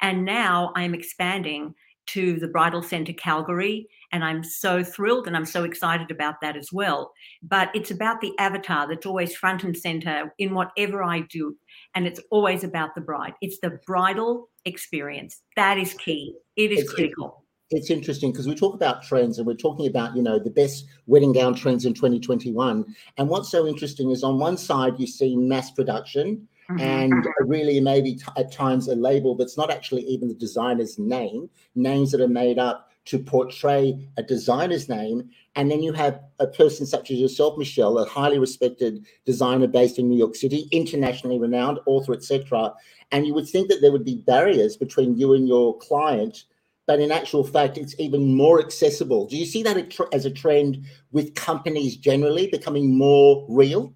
And 0.00 0.24
now 0.24 0.72
I'm 0.74 0.94
expanding 0.94 1.74
to 2.06 2.40
the 2.40 2.48
Bridal 2.48 2.82
Center 2.82 3.12
Calgary, 3.12 3.86
and 4.10 4.24
I'm 4.24 4.42
so 4.42 4.82
thrilled 4.82 5.28
and 5.28 5.36
I'm 5.36 5.46
so 5.46 5.62
excited 5.62 6.10
about 6.10 6.40
that 6.42 6.56
as 6.56 6.70
well. 6.72 7.12
But 7.42 7.70
it's 7.72 7.92
about 7.92 8.20
the 8.20 8.32
avatar 8.38 8.88
that's 8.88 9.06
always 9.06 9.36
front 9.36 9.62
and 9.62 9.76
center 9.76 10.34
in 10.38 10.54
whatever 10.54 11.04
I 11.04 11.20
do, 11.20 11.56
and 11.94 12.06
it's 12.06 12.20
always 12.30 12.64
about 12.64 12.96
the 12.96 13.00
bride. 13.00 13.34
It's 13.40 13.60
the 13.60 13.78
bridal 13.86 14.48
experience 14.64 15.40
that 15.56 15.78
is 15.78 15.94
key. 15.94 16.34
It 16.56 16.72
is 16.72 16.80
it's, 16.80 16.92
critical 16.92 17.44
it's 17.70 17.90
interesting 17.90 18.32
because 18.32 18.46
we 18.46 18.54
talk 18.54 18.74
about 18.74 19.02
trends 19.02 19.38
and 19.38 19.46
we're 19.46 19.54
talking 19.54 19.86
about 19.86 20.14
you 20.16 20.22
know 20.22 20.38
the 20.38 20.50
best 20.50 20.86
wedding 21.06 21.32
gown 21.32 21.54
trends 21.54 21.84
in 21.84 21.94
2021 21.94 22.84
and 23.16 23.28
what's 23.28 23.50
so 23.50 23.66
interesting 23.66 24.10
is 24.10 24.24
on 24.24 24.38
one 24.38 24.56
side 24.56 24.98
you 24.98 25.06
see 25.06 25.36
mass 25.36 25.70
production 25.70 26.46
mm-hmm. 26.70 26.80
and 26.80 27.26
really 27.40 27.80
maybe 27.80 28.16
t- 28.16 28.24
at 28.36 28.52
times 28.52 28.88
a 28.88 28.94
label 28.94 29.34
that's 29.34 29.56
not 29.56 29.70
actually 29.70 30.02
even 30.02 30.28
the 30.28 30.34
designer's 30.34 30.98
name 30.98 31.48
names 31.74 32.10
that 32.12 32.20
are 32.20 32.28
made 32.28 32.58
up 32.58 32.90
to 33.06 33.18
portray 33.18 34.08
a 34.18 34.22
designer's 34.22 34.88
name. 34.88 35.30
And 35.56 35.70
then 35.70 35.82
you 35.82 35.92
have 35.94 36.20
a 36.38 36.46
person 36.46 36.86
such 36.86 37.10
as 37.10 37.18
yourself 37.18 37.58
michelle 37.58 37.98
a 37.98 38.08
highly 38.08 38.38
respected 38.38 39.04
designer 39.26 39.66
based 39.66 39.98
in 39.98 40.08
new 40.08 40.16
york 40.16 40.34
city 40.36 40.68
internationally 40.70 41.38
renowned 41.38 41.78
author 41.86 42.14
etc 42.14 42.72
and 43.12 43.26
you 43.26 43.34
would 43.34 43.48
think 43.48 43.68
that 43.68 43.80
there 43.82 43.92
would 43.92 44.04
be 44.04 44.22
barriers 44.26 44.76
between 44.76 45.18
you 45.18 45.34
and 45.34 45.48
your 45.48 45.76
client 45.78 46.44
but 46.90 46.98
in 46.98 47.12
actual 47.12 47.44
fact, 47.44 47.78
it's 47.78 47.94
even 48.00 48.34
more 48.34 48.58
accessible. 48.58 49.28
Do 49.28 49.36
you 49.36 49.46
see 49.46 49.62
that 49.62 49.96
as 50.12 50.24
a 50.24 50.30
trend 50.30 50.84
with 51.12 51.36
companies 51.36 51.96
generally 51.96 52.48
becoming 52.48 52.98
more 52.98 53.46
real? 53.48 53.94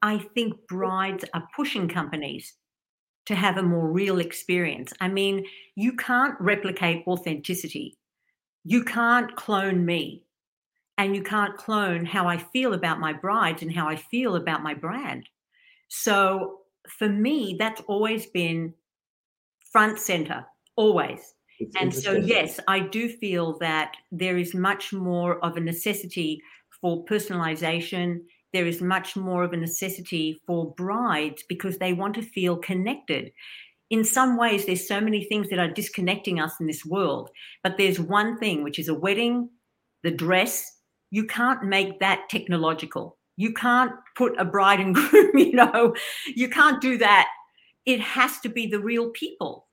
I 0.00 0.18
think 0.32 0.54
brides 0.68 1.24
are 1.34 1.48
pushing 1.56 1.88
companies 1.88 2.54
to 3.24 3.34
have 3.34 3.56
a 3.56 3.64
more 3.64 3.90
real 3.90 4.20
experience. 4.20 4.92
I 5.00 5.08
mean, 5.08 5.44
you 5.74 5.96
can't 5.96 6.40
replicate 6.40 7.02
authenticity. 7.08 7.98
You 8.62 8.84
can't 8.84 9.34
clone 9.34 9.84
me. 9.84 10.22
And 10.98 11.16
you 11.16 11.24
can't 11.24 11.56
clone 11.56 12.04
how 12.06 12.28
I 12.28 12.38
feel 12.38 12.74
about 12.74 13.00
my 13.00 13.12
brides 13.12 13.62
and 13.62 13.74
how 13.74 13.88
I 13.88 13.96
feel 13.96 14.36
about 14.36 14.62
my 14.62 14.74
brand. 14.74 15.28
So 15.88 16.60
for 16.88 17.08
me, 17.08 17.56
that's 17.58 17.82
always 17.88 18.26
been 18.26 18.72
front 19.72 19.98
center, 19.98 20.46
always. 20.76 21.32
It's 21.58 21.76
and 21.80 21.94
so, 21.94 22.12
yes, 22.12 22.60
I 22.68 22.80
do 22.80 23.08
feel 23.08 23.58
that 23.58 23.96
there 24.12 24.36
is 24.38 24.54
much 24.54 24.92
more 24.92 25.42
of 25.44 25.56
a 25.56 25.60
necessity 25.60 26.40
for 26.80 27.04
personalization. 27.06 28.20
There 28.52 28.66
is 28.66 28.80
much 28.82 29.16
more 29.16 29.44
of 29.44 29.52
a 29.52 29.56
necessity 29.56 30.40
for 30.46 30.72
brides 30.74 31.44
because 31.48 31.78
they 31.78 31.92
want 31.92 32.14
to 32.16 32.22
feel 32.22 32.56
connected. 32.56 33.32
in 33.90 34.04
some 34.04 34.36
ways, 34.36 34.66
there's 34.66 34.86
so 34.88 35.00
many 35.00 35.24
things 35.24 35.48
that 35.48 35.58
are 35.58 35.70
disconnecting 35.70 36.40
us 36.40 36.54
in 36.60 36.66
this 36.66 36.84
world. 36.84 37.30
But 37.62 37.76
there's 37.78 38.00
one 38.00 38.38
thing, 38.38 38.64
which 38.64 38.78
is 38.78 38.88
a 38.88 38.94
wedding, 38.94 39.48
the 40.02 40.10
dress. 40.10 40.72
You 41.10 41.24
can't 41.26 41.64
make 41.64 42.00
that 42.00 42.28
technological. 42.28 43.16
You 43.36 43.52
can't 43.54 43.92
put 44.16 44.34
a 44.38 44.44
bride 44.44 44.80
and 44.80 44.94
groom, 44.96 45.38
you 45.38 45.52
know, 45.52 45.94
you 46.34 46.48
can't 46.48 46.80
do 46.80 46.98
that. 46.98 47.28
It 47.84 48.00
has 48.00 48.40
to 48.40 48.48
be 48.48 48.66
the 48.66 48.80
real 48.80 49.10
people. 49.10 49.68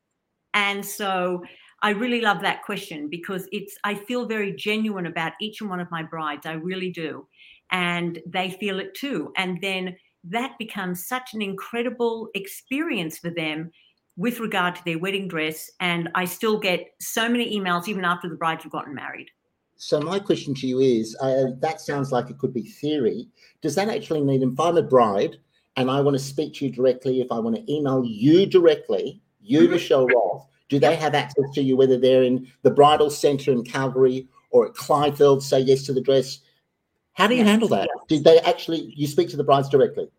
And 0.54 0.86
so 0.86 1.44
I 1.84 1.90
really 1.90 2.22
love 2.22 2.42
that 2.42 2.64
question 2.64 3.10
because 3.10 3.48
it's, 3.52 3.76
I 3.84 3.94
feel 3.94 4.26
very 4.26 4.54
genuine 4.54 5.06
about 5.06 5.34
each 5.42 5.60
and 5.60 5.70
one 5.70 5.82
of 5.82 5.92
my 5.92 6.02
brides. 6.02 6.46
I 6.46 6.54
really 6.54 6.90
do. 6.90 7.28
And 7.72 8.20
they 8.26 8.52
feel 8.52 8.80
it 8.80 8.96
too. 8.96 9.34
And 9.36 9.60
then 9.62 9.98
that 10.24 10.58
becomes 10.58 11.06
such 11.06 11.34
an 11.34 11.42
incredible 11.42 12.30
experience 12.36 13.18
for 13.18 13.30
them 13.30 13.70
with 14.16 14.40
regard 14.40 14.76
to 14.76 14.86
their 14.86 14.98
wedding 14.98 15.28
dress. 15.28 15.70
And 15.82 16.10
I 16.16 16.24
still 16.24 16.58
get 16.58 16.88
so 17.02 17.28
many 17.28 17.60
emails 17.60 17.90
even 17.90 18.06
after 18.06 18.30
the 18.30 18.36
brides 18.36 18.64
have 18.64 18.72
gotten 18.72 18.96
married. 18.96 19.28
So 19.76 20.00
my 20.00 20.20
question 20.20 20.54
to 20.56 20.68
you 20.68 20.80
is: 20.80 21.18
uh, 21.20 21.48
that 21.60 21.82
sounds 21.82 22.14
like 22.14 22.30
it 22.30 22.38
could 22.38 22.54
be 22.54 22.64
theory. 22.64 23.28
Does 23.62 23.76
that 23.76 23.90
actually 23.90 24.22
mean 24.22 24.42
if 24.42 24.58
I'm 24.58 24.78
a 24.78 24.82
bride 24.82 25.38
and 25.76 25.92
I 25.92 26.00
want 26.00 26.16
to 26.16 26.24
speak 26.24 26.54
to 26.56 26.66
you 26.66 26.72
directly, 26.72 27.20
if 27.20 27.32
I 27.32 27.40
want 27.40 27.58
to 27.58 27.74
email 27.74 28.06
you 28.06 28.46
directly, 28.46 29.22
you 29.42 29.62
mm-hmm. 29.62 29.74
Michelle 29.74 30.08
Roth, 30.08 30.48
do 30.74 30.80
they 30.80 30.96
have 30.96 31.14
access 31.14 31.46
to 31.54 31.62
you 31.62 31.78
whether 31.78 32.00
they're 32.00 32.24
in 32.24 32.48
the 32.64 32.72
bridal 32.72 33.12
centre 33.12 33.52
in 33.52 33.64
Calgary 33.64 34.28
or 34.50 34.66
at 34.66 34.74
Kleinfeld? 34.74 35.44
Say 35.44 35.60
yes 35.60 35.84
to 35.84 35.94
the 35.94 36.02
dress. 36.02 36.40
How 37.14 37.28
do 37.28 37.36
you 37.36 37.42
yes. 37.42 37.50
handle 37.50 37.68
that? 37.68 37.88
Did 38.08 38.24
they 38.24 38.40
actually 38.40 38.92
you 38.98 39.06
speak 39.06 39.30
to 39.30 39.38
the 39.38 39.44
brides 39.44 39.70
directly? 39.70 40.10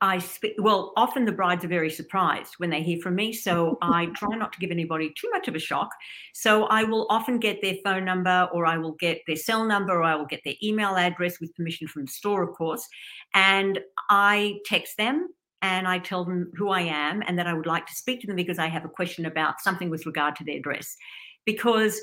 I 0.00 0.16
speak, 0.16 0.54
well, 0.56 0.94
often 0.96 1.26
the 1.26 1.32
brides 1.32 1.66
are 1.66 1.68
very 1.68 1.90
surprised 1.90 2.54
when 2.56 2.70
they 2.70 2.82
hear 2.82 2.98
from 3.02 3.14
me. 3.14 3.34
So 3.34 3.76
I 3.82 4.06
try 4.06 4.34
not 4.36 4.54
to 4.54 4.58
give 4.58 4.70
anybody 4.70 5.12
too 5.14 5.28
much 5.34 5.48
of 5.48 5.54
a 5.54 5.58
shock. 5.58 5.90
So 6.32 6.64
I 6.64 6.84
will 6.84 7.06
often 7.10 7.38
get 7.38 7.60
their 7.60 7.74
phone 7.84 8.06
number 8.06 8.48
or 8.54 8.64
I 8.64 8.78
will 8.78 8.92
get 8.92 9.20
their 9.26 9.36
cell 9.36 9.66
number 9.66 9.92
or 9.92 10.04
I 10.04 10.14
will 10.14 10.24
get 10.24 10.40
their 10.46 10.54
email 10.62 10.96
address 10.96 11.40
with 11.40 11.54
permission 11.54 11.88
from 11.88 12.06
the 12.06 12.10
store, 12.10 12.42
of 12.42 12.56
course. 12.56 12.88
And 13.34 13.80
I 14.08 14.60
text 14.64 14.96
them 14.96 15.28
and 15.62 15.86
I 15.86 15.98
tell 15.98 16.24
them 16.24 16.50
who 16.56 16.70
I 16.70 16.82
am 16.82 17.22
and 17.26 17.38
that 17.38 17.46
I 17.46 17.54
would 17.54 17.66
like 17.66 17.86
to 17.86 17.94
speak 17.94 18.20
to 18.20 18.26
them 18.26 18.36
because 18.36 18.58
I 18.58 18.68
have 18.68 18.84
a 18.84 18.88
question 18.88 19.26
about 19.26 19.60
something 19.60 19.90
with 19.90 20.06
regard 20.06 20.36
to 20.36 20.44
their 20.44 20.60
dress. 20.60 20.96
Because 21.44 22.00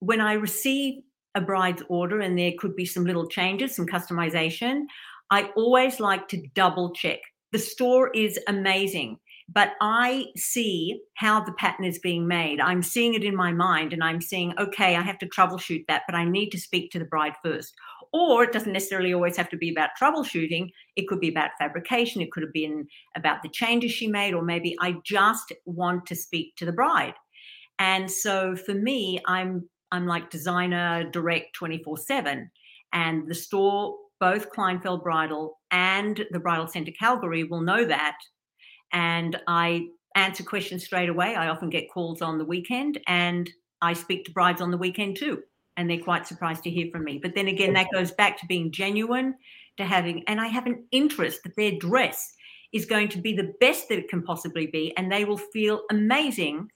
when 0.00 0.20
I 0.20 0.34
receive 0.34 1.02
a 1.34 1.40
bride's 1.40 1.82
order 1.88 2.20
and 2.20 2.38
there 2.38 2.52
could 2.58 2.76
be 2.76 2.86
some 2.86 3.04
little 3.04 3.28
changes, 3.28 3.74
some 3.76 3.86
customization, 3.86 4.84
I 5.30 5.50
always 5.56 6.00
like 6.00 6.28
to 6.28 6.42
double 6.54 6.92
check 6.92 7.20
the 7.52 7.58
store 7.58 8.10
is 8.14 8.38
amazing 8.46 9.18
but 9.50 9.72
I 9.80 10.26
see 10.36 11.00
how 11.14 11.42
the 11.42 11.52
pattern 11.52 11.86
is 11.86 11.98
being 11.98 12.28
made. 12.28 12.60
I'm 12.60 12.82
seeing 12.82 13.14
it 13.14 13.24
in 13.24 13.34
my 13.34 13.52
mind 13.52 13.92
and 13.92 14.04
I'm 14.04 14.20
seeing, 14.20 14.52
okay, 14.58 14.94
I 14.94 15.00
have 15.00 15.18
to 15.20 15.26
troubleshoot 15.26 15.86
that, 15.88 16.02
but 16.06 16.14
I 16.14 16.24
need 16.24 16.50
to 16.50 16.60
speak 16.60 16.90
to 16.90 16.98
the 16.98 17.06
bride 17.06 17.32
first. 17.42 17.74
Or 18.12 18.44
it 18.44 18.52
doesn't 18.52 18.72
necessarily 18.72 19.12
always 19.12 19.36
have 19.36 19.50
to 19.50 19.56
be 19.56 19.70
about 19.70 19.90
troubleshooting. 20.00 20.70
It 20.96 21.08
could 21.08 21.20
be 21.20 21.28
about 21.28 21.50
fabrication. 21.58 22.22
It 22.22 22.32
could 22.32 22.42
have 22.42 22.52
been 22.52 22.86
about 23.16 23.42
the 23.42 23.48
changes 23.48 23.92
she 23.92 24.06
made, 24.08 24.34
or 24.34 24.42
maybe 24.42 24.76
I 24.80 24.96
just 25.04 25.52
want 25.64 26.06
to 26.06 26.16
speak 26.16 26.56
to 26.56 26.64
the 26.64 26.72
bride. 26.72 27.14
And 27.78 28.10
so 28.10 28.56
for 28.56 28.74
me, 28.74 29.20
I'm 29.26 29.68
I'm 29.90 30.06
like 30.06 30.30
designer 30.30 31.08
direct 31.10 31.56
24-7. 31.58 32.46
And 32.92 33.28
the 33.28 33.34
store 33.34 33.96
both 34.20 34.50
Kleinfeld 34.50 35.02
Bridal 35.02 35.58
and 35.70 36.24
the 36.30 36.40
Bridal 36.40 36.66
Centre 36.66 36.92
Calgary 36.98 37.44
will 37.44 37.60
know 37.60 37.84
that. 37.84 38.16
And 38.92 39.40
I 39.46 39.86
answer 40.14 40.42
questions 40.42 40.84
straight 40.84 41.08
away. 41.08 41.36
I 41.36 41.48
often 41.48 41.70
get 41.70 41.90
calls 41.90 42.22
on 42.22 42.38
the 42.38 42.44
weekend 42.44 43.00
and 43.06 43.48
I 43.80 43.92
speak 43.92 44.24
to 44.24 44.32
brides 44.32 44.60
on 44.60 44.70
the 44.70 44.78
weekend 44.78 45.16
too. 45.16 45.42
And 45.78 45.88
they're 45.88 45.98
quite 45.98 46.26
surprised 46.26 46.64
to 46.64 46.70
hear 46.70 46.90
from 46.92 47.04
me. 47.04 47.18
But 47.22 47.34
then 47.34 47.48
again, 47.48 47.72
that 47.72 47.86
goes 47.94 48.10
back 48.10 48.38
to 48.40 48.46
being 48.46 48.70
genuine, 48.70 49.36
to 49.78 49.84
having, 49.84 50.24
and 50.26 50.40
I 50.40 50.48
have 50.48 50.66
an 50.66 50.84
interest 50.90 51.44
that 51.44 51.56
their 51.56 51.72
dress 51.72 52.34
is 52.72 52.84
going 52.84 53.08
to 53.10 53.18
be 53.18 53.32
the 53.34 53.54
best 53.60 53.88
that 53.88 53.98
it 53.98 54.10
can 54.10 54.22
possibly 54.22 54.66
be. 54.66 54.94
And 54.96 55.10
they 55.10 55.24
will 55.24 55.38
feel 55.38 55.82
amazing 55.90 56.68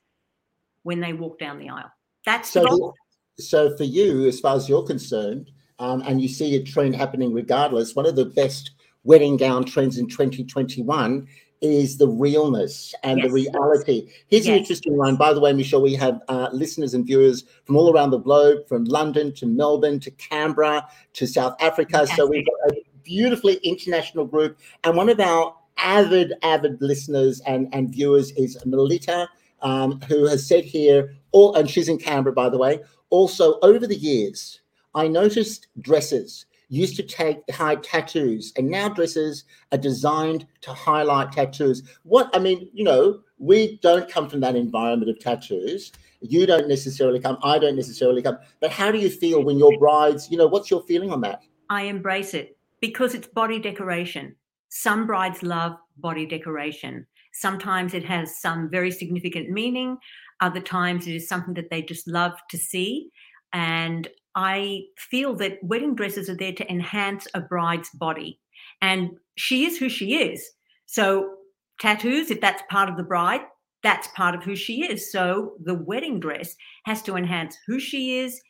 when 0.85 1.01
they 1.01 1.13
walk 1.13 1.39
down 1.39 1.59
the 1.59 1.69
aisle. 1.69 1.93
That's 2.25 2.49
so, 2.49 2.95
so 3.39 3.77
for 3.77 3.85
you, 3.85 4.27
as 4.27 4.41
far 4.41 4.57
as 4.57 4.69
you're 4.69 4.85
concerned, 4.85 5.51
um, 5.79 6.03
and 6.07 6.23
you 6.23 6.29
see 6.29 6.55
a 6.55 6.63
trend 6.63 6.95
happening 6.95 7.33
regardless. 7.33 7.97
One 7.97 8.07
of 8.07 8.15
the 8.15 8.27
best 8.27 8.71
wedding 9.03 9.37
gown 9.37 9.65
trends 9.65 9.99
in 9.99 10.07
2021 10.09 11.27
is 11.63 11.97
the 11.97 12.09
realness 12.09 12.95
and 13.03 13.19
yes. 13.19 13.27
the 13.27 13.33
reality. 13.33 14.09
Here's 14.27 14.47
yes. 14.47 14.53
an 14.53 14.59
interesting 14.59 14.97
one. 14.97 15.17
By 15.17 15.33
the 15.33 15.41
way, 15.41 15.53
Michelle, 15.53 15.81
we 15.81 15.95
have 15.95 16.21
uh, 16.29 16.49
listeners 16.53 16.93
and 16.93 17.07
viewers 17.07 17.45
from 17.65 17.77
all 17.77 17.95
around 17.95 18.11
the 18.11 18.19
globe, 18.19 18.67
from 18.69 18.85
London 18.85 19.33
to 19.35 19.47
Melbourne 19.47 20.01
to 20.01 20.11
Canberra 20.11 20.87
to 21.15 21.27
South 21.27 21.55
Africa. 21.61 21.99
Fantastic. 21.99 22.17
So 22.17 22.27
we've 22.27 22.45
got 22.45 22.73
a 22.73 22.83
beautifully 23.05 23.55
international 23.63 24.27
group. 24.27 24.59
And 24.85 24.97
one 24.97 25.09
of 25.09 25.21
our 25.21 25.55
avid, 25.79 26.35
avid 26.43 26.81
listeners 26.81 27.41
and, 27.47 27.69
and 27.73 27.91
viewers 27.91 28.33
is 28.33 28.59
Melita, 28.67 29.29
um, 29.63 30.01
who 30.03 30.27
has 30.27 30.47
said 30.47 30.65
here, 30.65 31.15
all, 31.31 31.55
and 31.55 31.71
she's 31.71 31.89
in 31.89 31.99
Canberra, 31.99 32.35
by 32.35 32.49
the 32.49 32.59
way, 32.59 32.81
also 33.11 33.59
over 33.61 33.87
the 33.87 33.97
years, 33.97 34.61
I 34.95 35.09
noticed 35.09 35.69
dresses 35.81 36.47
used 36.73 36.97
to 36.97 37.03
take 37.03 37.39
hide 37.51 37.83
tattoos, 37.83 38.53
and 38.57 38.71
now 38.71 38.89
dresses 38.89 39.45
are 39.73 39.79
designed 39.79 40.47
to 40.63 40.73
highlight 40.73 41.31
tattoos. 41.31 41.83
What 42.05 42.31
I 42.33 42.39
mean, 42.39 42.69
you 42.73 42.83
know, 42.83 43.21
we 43.39 43.79
don't 43.83 44.11
come 44.11 44.29
from 44.29 44.41
that 44.41 44.57
environment 44.57 45.11
of 45.11 45.21
tattoos. 45.21 45.93
You 46.23 46.47
don't 46.47 46.69
necessarily 46.69 47.21
come. 47.21 47.37
I 47.43 47.59
don't 47.59 47.77
necessarily 47.77 48.23
come. 48.23 48.39
But 48.61 48.71
how 48.71 48.91
do 48.91 48.99
you 48.99 49.11
feel 49.11 49.45
when 49.45 49.59
your 49.59 49.77
brides? 49.79 50.31
You 50.31 50.39
know, 50.39 50.47
what's 50.47 50.71
your 50.71 50.83
feeling 50.85 51.11
on 51.11 51.21
that? 51.21 51.43
I 51.69 51.83
embrace 51.83 52.33
it 52.33 52.57
because 52.81 53.15
it's 53.15 53.29
body 53.29 53.59
decoration. 53.59 54.35
Some 54.71 55.07
brides 55.07 55.43
love 55.43 55.77
body 55.99 56.25
decoration. 56.25 57.07
Sometimes 57.35 57.93
it 57.93 58.05
has 58.05 58.41
some 58.41 58.71
very 58.71 58.91
significant 58.91 59.51
meaning. 59.51 59.99
Other 60.41 60.61
times 60.61 61.07
it 61.07 61.15
is 61.15 61.29
something 61.29 61.55
that 61.55 61.69
they 61.69 61.83
just 61.83 62.09
love 62.09 62.33
to 62.49 62.57
see. 62.57 63.11
And 63.53 64.09
I 64.35 64.85
feel 64.97 65.35
that 65.37 65.63
wedding 65.63 65.95
dresses 65.95 66.29
are 66.29 66.37
there 66.37 66.53
to 66.53 66.71
enhance 66.71 67.27
a 67.35 67.41
bride's 67.41 67.91
body. 67.91 68.39
And 68.81 69.11
she 69.37 69.65
is 69.65 69.79
who 69.79 69.89
she 69.89 70.17
is. 70.17 70.49
So, 70.87 71.35
tattoos, 71.81 72.31
if 72.31 72.41
that's 72.41 72.63
part 72.71 72.89
of 72.89 72.97
the 72.97 73.03
bride, 73.03 73.43
that's 73.83 74.09
part 74.09 74.35
of 74.35 74.43
who 74.43 74.57
she 74.57 74.85
is. 74.85 75.11
So, 75.13 75.55
the 75.63 75.75
wedding 75.75 76.21
dress 76.21 76.55
has 76.85 77.03
to 77.03 77.17
enhance 77.17 77.57
who 77.67 77.79
she 77.79 78.19
is. 78.19 78.41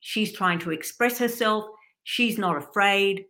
She's 0.00 0.32
trying 0.32 0.58
to 0.60 0.70
express 0.70 1.18
herself. 1.18 1.64
She's 2.04 2.38
not 2.38 2.56
afraid. 2.56 3.24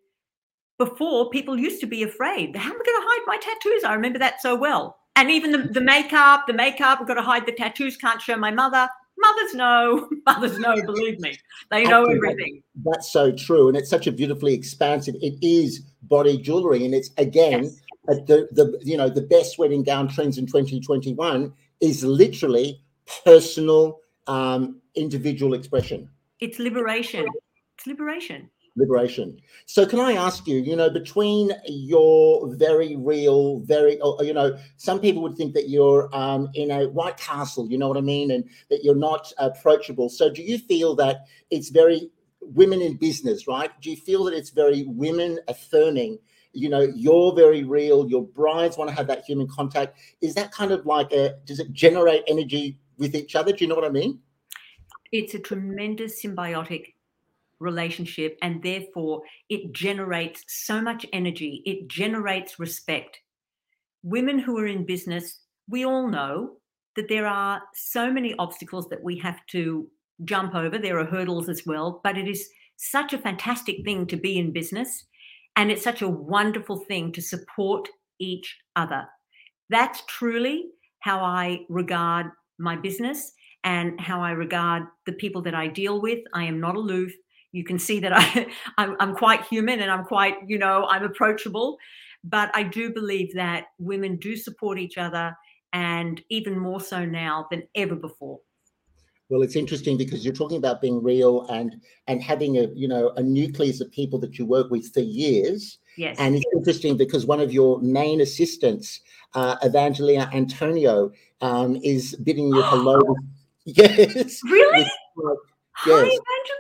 Before, 0.79 1.31
people 1.31 1.59
used 1.59 1.81
to 1.81 1.87
be 1.87 2.03
afraid. 2.03 2.57
How 2.57 2.71
am 2.71 2.81
I 2.81 2.85
going 2.85 2.85
to 2.85 3.09
hide 3.09 3.23
my 3.27 3.39
tattoos? 3.39 3.85
I 3.85 3.95
remember 3.95 4.19
that 4.21 4.41
so 4.41 4.55
well. 4.55 4.97
And 5.17 5.31
even 5.31 5.51
the, 5.51 5.59
the 5.59 5.81
makeup, 5.81 6.47
the 6.47 6.53
makeup, 6.53 7.01
I've 7.01 7.09
got 7.09 7.15
to 7.15 7.23
hide 7.23 7.45
the 7.45 7.53
tattoos, 7.53 7.97
can't 7.97 8.23
show 8.23 8.37
my 8.37 8.53
mother 8.53 8.89
mothers 9.19 9.55
know. 9.55 10.09
Mothers 10.27 10.59
know 10.59 10.75
believe 10.83 11.19
me. 11.21 11.37
They 11.71 11.85
know 11.85 12.05
everything. 12.05 12.63
That's 12.85 13.11
so 13.11 13.33
true 13.33 13.69
and 13.69 13.77
it's 13.77 13.91
such 13.91 14.07
a 14.07 14.13
beautifully 14.13 14.55
expansive 14.55 15.15
it 15.21 15.35
is 15.43 15.81
body 16.03 16.39
jewelry 16.39 16.85
and 16.85 16.95
it's 16.95 17.11
again 17.19 17.65
yes. 17.65 17.81
the 18.27 18.49
the 18.53 18.81
you 18.83 18.97
know 18.97 19.09
the 19.09 19.23
best 19.23 19.59
wedding 19.59 19.83
gown 19.83 20.09
trends 20.09 20.39
in 20.39 20.47
2021 20.47 21.53
is 21.81 22.05
literally 22.05 22.81
personal 23.25 24.01
um 24.27 24.81
individual 24.95 25.55
expression. 25.55 26.09
It's 26.41 26.59
liberation. 26.59 27.27
It's 27.77 27.87
liberation 27.87 28.51
liberation. 28.79 29.41
So, 29.67 29.85
can 29.85 30.01
I 30.01 30.13
ask 30.13 30.47
you, 30.47 30.57
you 30.59 30.77
know, 30.77 30.89
between 30.89 31.53
your 31.67 32.55
very 32.57 32.97
real, 32.97 33.61
very, 33.61 33.99
you 34.21 34.33
know, 34.33 34.57
some 34.77 35.01
people 35.01 35.23
would 35.23 35.37
think 35.37 35.55
that 35.55 35.69
you're 35.69 36.09
um, 36.15 36.49
in 36.55 36.71
a 36.71 36.89
White 36.89 37.17
Castle, 37.17 37.69
you 37.69 37.77
know 37.77 37.89
what 37.89 37.97
I 37.97 38.03
mean, 38.03 38.31
and 38.31 38.49
that 38.71 38.85
you're 38.85 38.95
not 38.95 39.33
approachable. 39.39 40.09
So, 40.09 40.31
do 40.31 40.43
you 40.43 40.59
feel 40.59 40.95
that 40.97 41.27
it's 41.51 41.69
very 41.69 42.11
women 42.41 42.81
in 42.81 42.97
business, 42.97 43.47
right? 43.47 43.71
Do 43.81 43.91
you 43.91 43.97
feel 43.97 44.25
that 44.25 44.35
it's 44.35 44.51
very 44.51 44.85
women 44.87 45.39
affirming? 45.49 46.19
You 46.53 46.71
know, 46.71 46.81
you're 46.81 47.35
very 47.35 47.65
real. 47.65 48.09
Your 48.09 48.25
brides 48.25 48.79
want 48.79 48.91
to 48.91 48.97
have 48.97 49.07
that 49.09 49.25
human 49.25 49.49
contact. 49.49 49.99
Is 50.23 50.35
that 50.35 50.51
kind 50.51 50.73
of 50.73 50.87
like 50.87 51.13
a? 51.13 51.35
Does 51.45 51.61
it 51.61 51.73
generate 51.73 52.25
energy 52.27 52.79
with 52.97 53.15
each 53.15 53.37
other? 53.37 53.53
Do 53.53 53.65
you 53.65 53.69
know 53.69 53.75
what 53.75 53.85
I 53.85 53.91
mean? 53.91 54.21
It's 55.13 55.35
a 55.35 55.39
tremendous 55.39 56.23
symbiotic 56.23 56.95
relationship 57.61 58.37
and 58.43 58.63
therefore 58.63 59.23
it 59.49 59.73
generates 59.73 60.45
so 60.47 60.81
much 60.81 61.05
energy 61.13 61.63
it 61.67 61.89
generates 61.89 62.59
respect 62.59 63.19
women 64.03 64.39
who 64.39 64.59
are 64.59 64.67
in 64.67 64.87
business 64.87 65.41
we 65.69 65.85
all 65.85 66.09
know 66.09 66.53
that 66.97 67.09
there 67.09 67.27
are 67.27 67.61
so 67.75 68.11
many 68.11 68.35
obstacles 68.39 68.89
that 68.89 69.03
we 69.03 69.19
have 69.19 69.45
to 69.47 69.89
jump 70.25 70.55
over 70.55 70.79
there 70.79 70.99
are 70.99 71.05
hurdles 71.05 71.49
as 71.49 71.63
well 71.67 72.01
but 72.05 72.17
it 72.17 72.29
is 72.29 72.49
such 72.77 73.13
a 73.13 73.19
fantastic 73.19 73.85
thing 73.85 74.07
to 74.07 74.17
be 74.17 74.39
in 74.39 74.53
business 74.53 75.05
and 75.57 75.71
it's 75.71 75.83
such 75.83 76.03
a 76.03 76.09
wonderful 76.09 76.77
thing 76.77 77.11
to 77.11 77.21
support 77.21 77.89
each 78.21 78.57
other 78.77 79.05
that's 79.69 80.03
truly 80.07 80.67
how 81.01 81.21
I 81.21 81.61
regard 81.69 82.27
my 82.59 82.77
business 82.77 83.33
and 83.65 84.01
how 84.01 84.21
I 84.21 84.31
regard 84.31 84.85
the 85.07 85.13
people 85.13 85.43
that 85.43 85.55
I 85.55 85.69
deal 85.69 86.01
with. 86.01 86.21
I 86.35 86.45
am 86.45 86.61
not 86.61 86.77
aloof. 86.77 87.13
You 87.53 87.65
can 87.65 87.79
see 87.79 88.01
that 88.01 88.13
I, 88.15 88.47
I'm, 88.77 88.97
I'm 89.01 89.15
quite 89.15 89.45
human 89.45 89.81
and 89.81 89.91
I'm 89.91 90.05
quite, 90.05 90.37
you 90.47 90.59
know, 90.59 90.87
I'm 90.89 91.05
approachable. 91.05 91.79
But 92.25 92.51
I 92.55 92.65
do 92.65 92.93
believe 92.93 93.35
that 93.35 93.67
women 93.79 94.17
do 94.17 94.37
support 94.37 94.79
each 94.79 94.99
other 94.99 95.37
and 95.73 96.23
even 96.31 96.59
more 96.59 96.81
so 96.81 97.05
now 97.05 97.47
than 97.51 97.63
ever 97.75 97.95
before. 97.95 98.41
Well, 99.29 99.43
it's 99.43 99.57
interesting 99.57 99.99
because 99.99 100.25
you're 100.25 100.35
talking 100.35 100.57
about 100.57 100.81
being 100.81 101.03
real 101.03 101.47
and 101.49 101.83
and 102.07 102.23
having 102.23 102.57
a 102.57 102.69
you 102.75 102.89
know 102.89 103.11
a 103.17 103.23
nucleus 103.23 103.81
of 103.83 103.93
people 103.93 104.19
that 104.21 104.39
you 104.39 104.47
work 104.47 104.71
with 104.71 104.93
for 104.93 105.01
years. 105.01 105.79
Yes. 105.99 106.17
And 106.19 106.35
it's 106.35 106.47
interesting 106.55 106.97
because 106.97 107.27
one 107.27 107.41
of 107.41 107.53
your 107.53 107.79
main 107.81 108.23
assistants, 108.23 109.01
uh, 109.35 109.57
Evangelina 109.63 110.31
Antonio, 110.33 111.13
um, 111.43 111.77
is 111.83 112.17
bidding 112.17 112.49
you 112.49 112.63
hello. 112.65 113.01
yes. 113.65 114.41
Really? 114.45 114.91
With, 115.17 115.39
Hi, 115.73 115.91
Evangelina. 115.91 116.58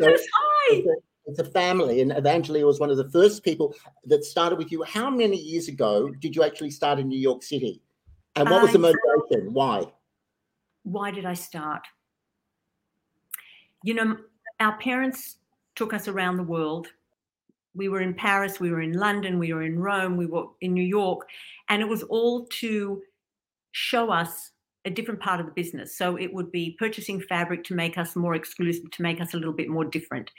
So, 0.00 0.14
Hi. 0.34 0.82
It's 1.28 1.40
a, 1.40 1.44
family, 1.44 2.02
and 2.02 2.12
Evangelina 2.12 2.64
was 2.64 2.78
one 2.78 2.90
of 2.90 2.96
the 2.96 3.10
first 3.10 3.42
people 3.42 3.74
that 4.04 4.24
started 4.24 4.58
with 4.58 4.70
you. 4.70 4.84
How 4.84 5.10
many 5.10 5.36
years 5.36 5.66
ago 5.66 6.08
did 6.08 6.36
you 6.36 6.44
actually 6.44 6.70
start 6.70 7.00
in 7.00 7.08
New 7.08 7.18
York 7.18 7.42
City? 7.42 7.82
And 8.36 8.48
what 8.48 8.62
was 8.62 8.72
the 8.72 8.78
um, 8.78 8.82
motivation? 8.82 9.52
Why? 9.52 9.86
Why 10.84 11.10
did 11.10 11.24
I 11.24 11.34
start? 11.34 11.82
You 13.82 13.94
know, 13.94 14.18
our 14.60 14.78
parents 14.78 15.36
took 15.74 15.92
us 15.92 16.06
around 16.06 16.36
the 16.36 16.44
world. 16.44 16.88
We 17.74 17.88
were 17.88 18.00
in 18.00 18.14
Paris, 18.14 18.60
we 18.60 18.70
were 18.70 18.80
in 18.80 18.92
London, 18.92 19.38
we 19.38 19.52
were 19.52 19.62
in 19.62 19.78
Rome, 19.80 20.16
we 20.16 20.26
were 20.26 20.46
in 20.60 20.74
New 20.74 20.84
York, 20.84 21.28
and 21.68 21.82
it 21.82 21.88
was 21.88 22.02
all 22.04 22.46
to 22.60 23.02
show 23.72 24.10
us 24.10 24.52
a 24.86 24.90
different 24.90 25.20
part 25.20 25.40
of 25.40 25.46
the 25.46 25.52
business. 25.52 25.98
So 25.98 26.16
it 26.16 26.32
would 26.32 26.50
be 26.50 26.76
purchasing 26.78 27.20
fabric 27.20 27.64
to 27.64 27.74
make 27.74 27.98
us 27.98 28.16
more 28.16 28.34
exclusive, 28.34 28.90
to 28.92 29.02
make 29.02 29.20
us 29.20 29.34
a 29.34 29.36
little 29.36 29.52
bit 29.52 29.68
more 29.68 29.84
different. 29.84 30.30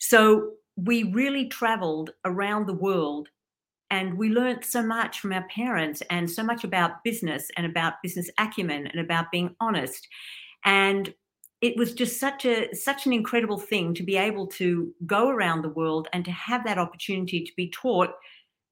So 0.00 0.50
we 0.76 1.04
really 1.04 1.48
traveled 1.48 2.10
around 2.24 2.66
the 2.66 2.74
world 2.74 3.28
and 3.90 4.16
we 4.16 4.30
learned 4.30 4.64
so 4.64 4.82
much 4.82 5.20
from 5.20 5.32
our 5.32 5.46
parents 5.48 6.02
and 6.10 6.28
so 6.28 6.42
much 6.42 6.64
about 6.64 7.04
business 7.04 7.50
and 7.56 7.66
about 7.66 8.02
business 8.02 8.28
acumen 8.38 8.86
and 8.88 9.00
about 9.00 9.30
being 9.30 9.54
honest 9.60 10.08
and 10.64 11.14
it 11.60 11.76
was 11.76 11.94
just 11.94 12.18
such 12.18 12.44
a 12.44 12.74
such 12.74 13.06
an 13.06 13.12
incredible 13.12 13.58
thing 13.58 13.94
to 13.94 14.02
be 14.02 14.16
able 14.16 14.46
to 14.46 14.92
go 15.06 15.28
around 15.28 15.62
the 15.62 15.68
world 15.68 16.08
and 16.12 16.24
to 16.24 16.32
have 16.32 16.64
that 16.64 16.78
opportunity 16.78 17.44
to 17.44 17.52
be 17.56 17.70
taught 17.70 18.10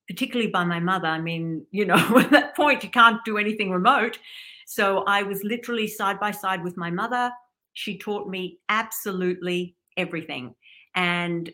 particularly 0.09 0.51
by 0.51 0.65
my 0.65 0.81
mother 0.81 1.09
i 1.09 1.21
mean 1.21 1.65
you 1.71 1.85
know 1.85 1.95
at 2.19 2.31
that 2.31 2.57
point 2.57 2.83
you 2.83 2.91
can't 2.91 3.25
do 3.25 3.39
anything 3.39 3.71
remote. 3.71 4.19
So 4.67 5.05
i 5.07 5.23
was 5.23 5.43
literally 5.45 5.89
side 5.89 6.21
by 6.21 6.31
side 6.31 6.63
with 6.63 6.77
my 6.77 6.91
mother. 6.91 7.31
She 7.73 7.99
taught 7.99 8.29
me 8.29 8.59
absolutely 8.69 9.77
everything. 9.97 10.55
And 10.95 11.51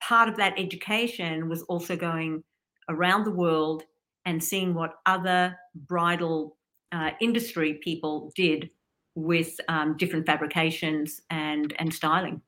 part 0.00 0.28
of 0.28 0.36
that 0.36 0.58
education 0.58 1.48
was 1.48 1.62
also 1.62 1.96
going 1.96 2.42
around 2.88 3.24
the 3.24 3.30
world 3.30 3.82
and 4.24 4.42
seeing 4.42 4.74
what 4.74 4.94
other 5.06 5.56
bridal 5.74 6.56
uh, 6.92 7.10
industry 7.20 7.74
people 7.82 8.32
did 8.34 8.70
with 9.14 9.58
um, 9.68 9.96
different 9.96 10.26
fabrications 10.26 11.20
and 11.30 11.74
and 11.78 11.92
styling. 11.92 12.40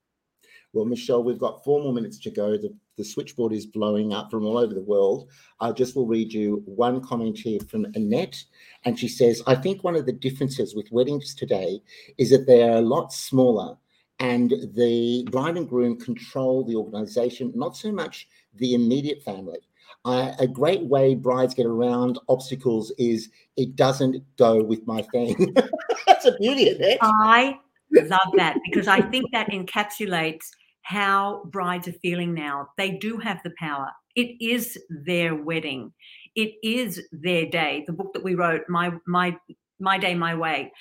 Well, 0.72 0.84
Michelle, 0.84 1.24
we've 1.24 1.38
got 1.38 1.64
four 1.64 1.82
more 1.82 1.92
minutes 1.92 2.18
to 2.20 2.30
go. 2.30 2.56
The, 2.56 2.72
the 2.96 3.04
switchboard 3.04 3.52
is 3.52 3.66
blowing 3.66 4.12
up 4.12 4.30
from 4.30 4.44
all 4.44 4.56
over 4.56 4.72
the 4.72 4.80
world. 4.80 5.28
I 5.58 5.72
just 5.72 5.96
will 5.96 6.06
read 6.06 6.32
you 6.32 6.62
one 6.64 7.00
comment 7.00 7.38
here 7.38 7.58
from 7.68 7.86
Annette. 7.94 8.42
And 8.84 8.98
she 8.98 9.08
says, 9.08 9.42
I 9.46 9.56
think 9.56 9.82
one 9.82 9.96
of 9.96 10.06
the 10.06 10.12
differences 10.12 10.74
with 10.76 10.92
weddings 10.92 11.34
today 11.34 11.80
is 12.18 12.30
that 12.30 12.46
they 12.46 12.62
are 12.62 12.76
a 12.76 12.82
lot 12.82 13.12
smaller 13.12 13.76
and 14.20 14.50
the 14.74 15.26
bride 15.30 15.56
and 15.56 15.68
groom 15.68 15.98
control 15.98 16.62
the 16.62 16.76
organization, 16.76 17.52
not 17.56 17.76
so 17.76 17.90
much 17.90 18.28
the 18.56 18.74
immediate 18.74 19.22
family. 19.22 19.58
A 20.04 20.46
great 20.46 20.82
way 20.82 21.14
brides 21.14 21.52
get 21.52 21.66
around 21.66 22.18
obstacles 22.28 22.92
is 22.96 23.28
it 23.56 23.76
doesn't 23.76 24.22
go 24.36 24.62
with 24.62 24.86
my 24.86 25.02
thing. 25.02 25.54
That's 26.06 26.26
a 26.26 26.36
beauty 26.38 26.68
of 26.70 26.80
it. 26.80 26.98
I 27.02 27.58
love 27.90 28.32
that 28.36 28.58
because 28.64 28.88
I 28.88 29.00
think 29.00 29.26
that 29.32 29.50
encapsulates 29.50 30.50
how 30.82 31.42
brides 31.46 31.88
are 31.88 31.92
feeling 31.92 32.34
now. 32.34 32.68
They 32.76 32.92
do 32.92 33.18
have 33.18 33.40
the 33.44 33.52
power. 33.58 33.88
It 34.16 34.36
is 34.40 34.78
their 34.88 35.34
wedding. 35.34 35.92
It 36.34 36.54
is 36.62 37.00
their 37.12 37.46
day. 37.46 37.84
The 37.86 37.92
book 37.92 38.12
that 38.14 38.24
we 38.24 38.34
wrote, 38.34 38.62
my 38.68 38.92
my 39.06 39.36
my 39.78 39.98
day, 39.98 40.14
my 40.14 40.34
way. 40.34 40.72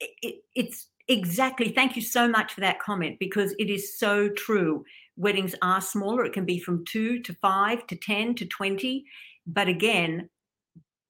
It, 0.00 0.36
it's 0.54 0.88
exactly. 1.08 1.70
Thank 1.70 1.96
you 1.96 2.02
so 2.02 2.28
much 2.28 2.54
for 2.54 2.60
that 2.60 2.80
comment 2.80 3.18
because 3.18 3.54
it 3.58 3.70
is 3.70 3.98
so 3.98 4.28
true 4.28 4.84
weddings 5.20 5.54
are 5.62 5.80
smaller. 5.80 6.24
It 6.24 6.32
can 6.32 6.46
be 6.46 6.58
from 6.58 6.84
two 6.86 7.20
to 7.20 7.34
five 7.34 7.86
to 7.88 7.96
10 7.96 8.34
to 8.36 8.46
20. 8.46 9.04
But 9.46 9.68
again, 9.68 10.30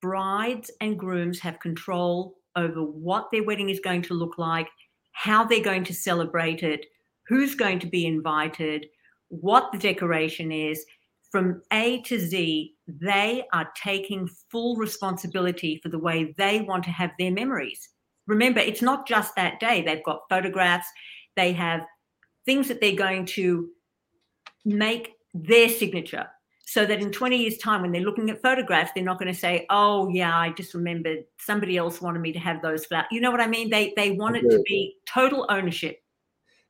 brides 0.02 0.70
and 0.80 0.98
grooms 0.98 1.38
have 1.40 1.60
control 1.60 2.34
over 2.56 2.82
what 2.82 3.28
their 3.30 3.44
wedding 3.44 3.70
is 3.70 3.80
going 3.80 4.02
to 4.02 4.14
look 4.14 4.36
like, 4.36 4.68
how 5.12 5.44
they're 5.44 5.62
going 5.62 5.84
to 5.84 5.94
celebrate 5.94 6.62
it, 6.62 6.86
who's 7.30 7.54
going 7.54 7.78
to 7.78 7.86
be 7.86 8.06
invited, 8.06 8.86
what 9.28 9.70
the 9.70 9.78
decoration 9.78 10.50
is. 10.50 10.84
From 11.30 11.62
A 11.72 12.02
to 12.02 12.18
Z, 12.18 12.74
they 12.88 13.44
are 13.52 13.70
taking 13.80 14.28
full 14.50 14.74
responsibility 14.74 15.78
for 15.80 15.90
the 15.90 15.98
way 15.98 16.34
they 16.36 16.62
want 16.62 16.82
to 16.84 16.90
have 16.90 17.12
their 17.20 17.30
memories. 17.30 17.88
Remember, 18.26 18.58
it's 18.58 18.82
not 18.82 19.06
just 19.06 19.36
that 19.36 19.60
day. 19.60 19.80
They've 19.80 20.04
got 20.04 20.22
photographs, 20.28 20.88
they 21.36 21.52
have 21.52 21.86
things 22.44 22.66
that 22.66 22.80
they're 22.80 22.96
going 22.96 23.26
to 23.26 23.68
make 24.64 25.12
their 25.32 25.68
signature 25.68 26.26
so 26.66 26.84
that 26.84 27.00
in 27.00 27.12
20 27.12 27.36
years 27.36 27.58
time 27.58 27.82
when 27.82 27.92
they're 27.92 28.02
looking 28.02 28.28
at 28.28 28.42
photographs 28.42 28.90
they're 28.94 29.04
not 29.04 29.18
going 29.18 29.32
to 29.32 29.38
say 29.38 29.64
oh 29.70 30.08
yeah 30.08 30.36
i 30.36 30.50
just 30.50 30.74
remembered 30.74 31.20
somebody 31.38 31.76
else 31.76 32.00
wanted 32.00 32.18
me 32.18 32.32
to 32.32 32.38
have 32.38 32.60
those 32.60 32.84
flowers 32.84 33.06
you 33.10 33.20
know 33.20 33.30
what 33.30 33.40
i 33.40 33.46
mean 33.46 33.70
they 33.70 33.92
they 33.96 34.10
want 34.10 34.36
it 34.36 34.42
to 34.42 34.60
be 34.66 34.96
total 35.06 35.46
ownership 35.48 36.00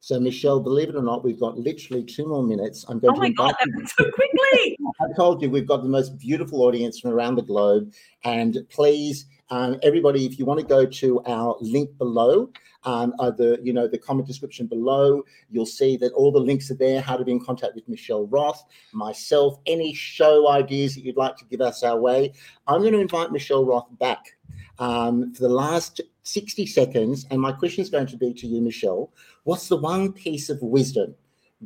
so 0.00 0.18
michelle 0.18 0.60
believe 0.60 0.88
it 0.88 0.96
or 0.96 1.02
not 1.02 1.24
we've 1.24 1.40
got 1.40 1.58
literally 1.58 2.02
two 2.02 2.26
more 2.26 2.42
minutes 2.42 2.84
i'm 2.88 2.98
going 2.98 3.14
oh 3.16 3.20
my 3.20 3.30
god 3.30 3.54
that 3.58 3.68
went 3.74 3.88
so 3.88 4.04
quickly 4.10 4.76
i 5.00 5.12
told 5.16 5.40
you 5.42 5.50
we've 5.50 5.68
got 5.68 5.82
the 5.82 5.88
most 5.88 6.18
beautiful 6.18 6.62
audience 6.62 6.98
from 6.98 7.10
around 7.10 7.34
the 7.34 7.42
globe 7.42 7.92
and 8.24 8.58
please 8.70 9.26
um, 9.50 9.76
everybody 9.82 10.26
if 10.26 10.38
you 10.38 10.44
want 10.44 10.60
to 10.60 10.66
go 10.66 10.86
to 10.86 11.20
our 11.26 11.56
link 11.60 11.96
below 11.98 12.50
um, 12.84 13.14
uh, 13.18 13.30
the 13.30 13.58
you 13.62 13.72
know 13.72 13.86
the 13.86 13.98
comment 13.98 14.26
description 14.26 14.66
below. 14.66 15.22
You'll 15.50 15.66
see 15.66 15.96
that 15.98 16.12
all 16.12 16.32
the 16.32 16.40
links 16.40 16.70
are 16.70 16.76
there. 16.76 17.00
How 17.00 17.16
to 17.16 17.24
be 17.24 17.32
in 17.32 17.44
contact 17.44 17.74
with 17.74 17.88
Michelle 17.88 18.26
Roth, 18.26 18.64
myself, 18.92 19.58
any 19.66 19.92
show 19.92 20.48
ideas 20.48 20.94
that 20.94 21.04
you'd 21.04 21.16
like 21.16 21.36
to 21.36 21.44
give 21.44 21.60
us 21.60 21.82
our 21.82 21.98
way. 21.98 22.32
I'm 22.66 22.80
going 22.80 22.94
to 22.94 23.00
invite 23.00 23.32
Michelle 23.32 23.64
Roth 23.64 23.86
back 23.98 24.36
um, 24.78 25.32
for 25.34 25.42
the 25.42 25.48
last 25.48 26.00
60 26.32 26.66
seconds, 26.66 27.26
and 27.30 27.40
my 27.40 27.52
question 27.52 27.82
is 27.82 27.90
going 27.90 28.06
to 28.06 28.16
be 28.16 28.32
to 28.34 28.46
you, 28.46 28.60
Michelle. 28.60 29.12
What's 29.44 29.68
the 29.68 29.76
one 29.76 30.12
piece 30.12 30.48
of 30.48 30.62
wisdom 30.62 31.14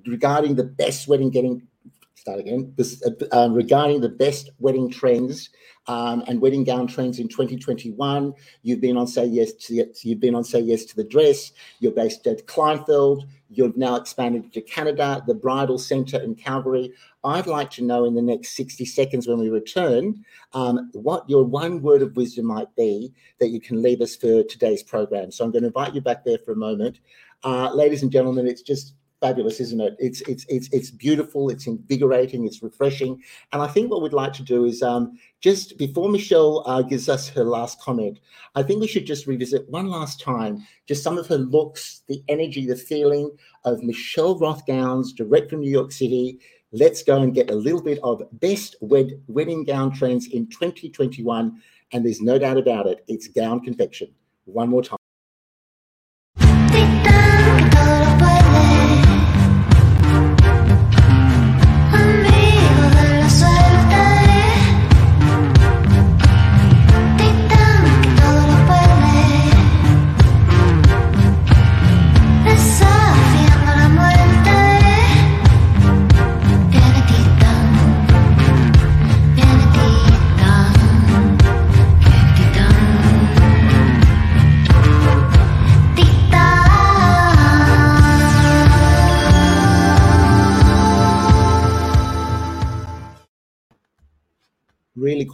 regarding 0.07 0.55
the 0.57 0.65
best 0.65 1.07
wedding 1.09 1.31
getting 1.31 1.67
start 2.25 2.41
again. 2.41 2.73
This, 2.77 3.03
uh, 3.05 3.11
um, 3.33 3.53
regarding 3.53 4.01
the 4.01 4.09
best 4.09 4.49
wedding 4.59 4.91
trends 4.91 5.51
um, 5.89 6.25
and 6.27 6.41
wedding 6.41 6.65
gown 6.65 6.87
trends 6.87 7.19
in 7.19 7.29
2021. 7.29 8.33
You've 8.63 8.81
been 8.81 8.97
on 8.97 9.07
say 9.07 9.27
yes 9.27 9.53
to 9.53 9.87
you've 10.03 10.21
been 10.21 10.35
on 10.35 10.43
say 10.43 10.61
yes 10.61 10.87
to 10.87 10.97
the 10.97 11.05
dress. 11.05 11.53
You're 11.81 11.93
based 11.93 12.27
at 12.27 12.47
Kleinfeld. 12.47 13.25
You've 13.51 13.77
now 13.77 13.97
expanded 13.97 14.55
to 14.55 14.63
Canada, 14.63 15.23
the 15.27 15.35
Bridal 15.35 15.79
Centre 15.79 16.19
in 16.19 16.35
Calgary. 16.35 16.95
I'd 17.25 17.47
like 17.47 17.71
to 17.73 17.85
know 17.85 18.07
in 18.07 18.15
the 18.15 18.23
next 18.23 18.57
60 18.57 18.87
seconds 18.87 19.29
when 19.29 19.39
we 19.39 19.51
return 19.51 20.25
um, 20.55 20.91
what 20.95 21.29
your 21.29 21.45
one 21.45 21.83
word 21.83 22.01
of 22.01 22.17
wisdom 22.17 22.47
might 22.47 22.75
be 22.75 23.13
that 23.39 23.51
you 23.51 23.61
can 23.61 23.83
leave 23.83 24.01
us 24.01 24.17
for 24.17 24.43
today's 24.45 24.83
program. 24.83 25.31
So 25.31 25.45
I'm 25.45 25.51
going 25.51 25.63
to 25.63 25.69
invite 25.69 25.95
you 25.95 26.01
back 26.01 26.25
there 26.25 26.39
for 26.39 26.53
a 26.53 26.57
moment. 26.57 27.01
Uh, 27.45 27.71
ladies 27.75 28.03
and 28.03 28.11
gentlemen, 28.11 28.47
it's 28.47 28.63
just 28.63 28.95
fabulous, 29.25 29.59
isn't 29.59 29.81
it? 29.81 29.97
It's 29.99 30.21
it's 30.23 30.45
it's 30.51 30.69
it's 30.71 30.91
beautiful. 30.91 31.49
It's 31.49 31.67
invigorating. 31.67 32.45
It's 32.45 32.63
refreshing. 32.63 33.23
And 33.53 33.63
I 33.63 33.67
think 33.67 33.91
what 33.91 34.03
we'd 34.03 34.13
like 34.13 34.35
to 34.35 34.43
do 34.43 34.67
is 34.67 34.83
um, 34.83 35.19
just 35.41 35.79
before 35.79 36.11
Michelle 36.11 36.63
uh, 36.67 36.83
gives 36.83 37.09
us 37.09 37.27
her 37.31 37.45
last 37.45 37.81
comment, 37.81 38.21
I 38.55 38.63
think 38.63 38.83
we 38.83 38.87
should 38.87 39.07
just 39.07 39.27
revisit 39.27 39.67
one 39.71 39.89
last 39.89 40.21
time 40.21 40.67
just 40.87 41.03
some 41.03 41.17
of 41.17 41.27
her 41.29 41.39
looks, 41.39 42.03
the 42.07 42.23
energy, 42.29 42.67
the 42.67 42.77
feeling 42.77 43.31
of 43.65 43.83
Michelle 43.83 44.39
Roth 44.39 44.67
gowns 44.67 45.15
direct 45.15 45.49
from 45.49 45.61
New 45.61 45.71
York 45.71 45.91
City. 45.91 46.39
Let's 46.73 47.03
go 47.03 47.23
and 47.23 47.33
get 47.33 47.51
a 47.51 47.55
little 47.55 47.83
bit 47.83 48.01
of 48.03 48.23
best 48.33 48.77
wed- 48.81 49.23
wedding 49.27 49.65
gown 49.65 49.91
trends 49.93 50.27
in 50.27 50.49
2021. 50.49 51.63
And 51.93 52.05
there's 52.05 52.21
no 52.21 52.39
doubt 52.39 52.59
about 52.59 52.87
it, 52.87 53.05
it's 53.09 53.29
gown 53.29 53.61
confection. 53.61 54.09
One 54.45 54.69
more 54.69 54.83
time. 54.83 55.04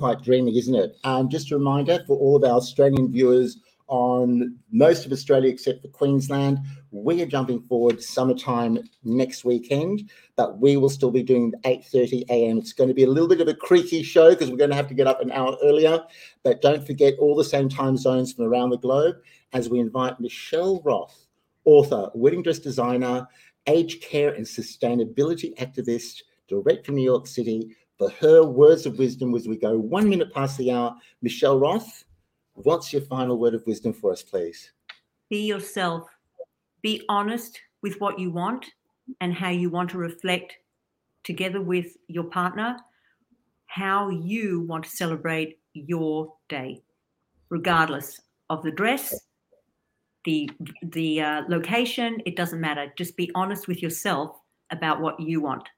Quite 0.00 0.22
dreamy, 0.22 0.56
isn't 0.56 0.74
it? 0.74 0.96
Um, 1.04 1.28
just 1.28 1.50
a 1.50 1.58
reminder 1.58 2.02
for 2.06 2.16
all 2.16 2.34
of 2.34 2.42
our 2.42 2.56
Australian 2.56 3.12
viewers 3.12 3.58
on 3.86 4.56
most 4.72 5.04
of 5.04 5.12
Australia 5.12 5.50
except 5.50 5.82
for 5.82 5.88
Queensland. 5.88 6.58
We 6.90 7.20
are 7.20 7.26
jumping 7.26 7.60
forward 7.68 8.02
summertime 8.02 8.78
next 9.04 9.44
weekend, 9.44 10.08
but 10.36 10.58
we 10.58 10.78
will 10.78 10.88
still 10.88 11.10
be 11.10 11.22
doing 11.22 11.52
8:30 11.66 12.24
a.m. 12.30 12.56
It's 12.56 12.72
going 12.72 12.88
to 12.88 12.94
be 12.94 13.04
a 13.04 13.10
little 13.10 13.28
bit 13.28 13.42
of 13.42 13.48
a 13.48 13.52
creaky 13.52 14.02
show 14.02 14.30
because 14.30 14.50
we're 14.50 14.56
going 14.56 14.70
to 14.70 14.76
have 14.76 14.88
to 14.88 14.94
get 14.94 15.06
up 15.06 15.20
an 15.20 15.32
hour 15.32 15.54
earlier. 15.62 16.00
But 16.44 16.62
don't 16.62 16.86
forget 16.86 17.18
all 17.18 17.36
the 17.36 17.44
same 17.44 17.68
time 17.68 17.98
zones 17.98 18.32
from 18.32 18.46
around 18.46 18.70
the 18.70 18.78
globe 18.78 19.16
as 19.52 19.68
we 19.68 19.80
invite 19.80 20.18
Michelle 20.18 20.80
Roth, 20.82 21.26
author, 21.66 22.08
wedding 22.14 22.42
dress 22.42 22.58
designer, 22.58 23.28
aged 23.66 24.02
care 24.02 24.32
and 24.32 24.46
sustainability 24.46 25.54
activist, 25.58 26.22
direct 26.48 26.86
from 26.86 26.94
New 26.94 27.04
York 27.04 27.26
City, 27.26 27.76
for 28.00 28.08
her 28.12 28.42
words 28.42 28.86
of 28.86 28.98
wisdom 28.98 29.34
as 29.34 29.46
we 29.46 29.58
go 29.58 29.78
one 29.78 30.08
minute 30.08 30.32
past 30.32 30.56
the 30.56 30.72
hour. 30.72 30.96
Michelle 31.20 31.60
Roth, 31.60 32.04
What's 32.54 32.92
your 32.92 33.02
final 33.02 33.38
word 33.38 33.54
of 33.54 33.66
wisdom 33.66 33.92
for 33.92 34.10
us, 34.10 34.22
please? 34.22 34.72
Be 35.28 35.46
yourself. 35.46 36.08
Be 36.82 37.02
honest 37.08 37.60
with 37.82 38.00
what 38.00 38.18
you 38.18 38.30
want 38.30 38.66
and 39.20 39.32
how 39.32 39.50
you 39.50 39.70
want 39.70 39.90
to 39.90 39.98
reflect 39.98 40.56
together 41.24 41.60
with 41.60 41.96
your 42.08 42.24
partner 42.24 42.76
how 43.66 44.08
you 44.08 44.62
want 44.62 44.82
to 44.82 44.90
celebrate 44.90 45.60
your 45.74 46.34
day, 46.48 46.82
regardless 47.50 48.20
of 48.48 48.64
the 48.64 48.70
dress, 48.72 49.14
the 50.24 50.50
the 50.82 51.22
uh, 51.22 51.42
location. 51.48 52.20
It 52.26 52.34
doesn't 52.34 52.60
matter. 52.60 52.92
Just 52.98 53.16
be 53.16 53.30
honest 53.36 53.68
with 53.68 53.80
yourself 53.80 54.40
about 54.72 55.00
what 55.00 55.20
you 55.20 55.40
want. 55.40 55.68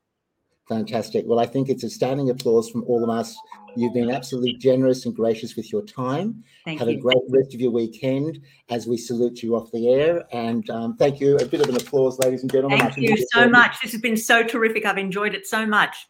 Fantastic. 0.69 1.25
Well, 1.27 1.41
I 1.41 1.47
think 1.47 1.69
it's 1.69 1.85
a 1.85 1.91
standing 1.91 2.31
applause 2.31 2.71
from 2.71 2.85
all 2.85 3.03
of 3.03 3.11
us. 3.11 3.37
You've 3.77 3.95
been 3.95 4.11
absolutely 4.11 4.55
generous 4.55 5.07
and 5.07 5.15
gracious 5.15 5.57
with 5.57 5.73
your 5.73 5.83
time. 5.83 6.45
Thank 6.65 6.79
Have 6.79 6.89
you. 6.89 6.99
a 6.99 7.01
great 7.01 7.23
rest 7.31 7.55
of 7.55 7.61
your 7.61 7.71
weekend 7.71 8.41
as 8.71 8.87
we 8.87 8.97
salute 8.97 9.43
you 9.43 9.57
off 9.57 9.71
the 9.73 9.89
air. 9.93 10.25
And 10.33 10.69
um, 10.71 10.97
thank 10.97 11.21
you. 11.21 11.37
A 11.37 11.47
bit 11.47 11.61
of 11.61 11.69
an 11.69 11.77
applause, 11.77 12.19
ladies 12.19 12.43
and 12.43 12.53
gentlemen. 12.53 12.79
Thank 12.79 12.97
you 12.99 13.27
so 13.33 13.49
much. 13.49 13.81
This 13.83 13.93
has 13.93 14.01
been 14.01 14.17
so 14.17 14.43
terrific. 14.43 14.85
I've 14.85 14.99
enjoyed 14.99 15.35
it 15.35 15.47
so 15.47 15.67
much. 15.67 16.07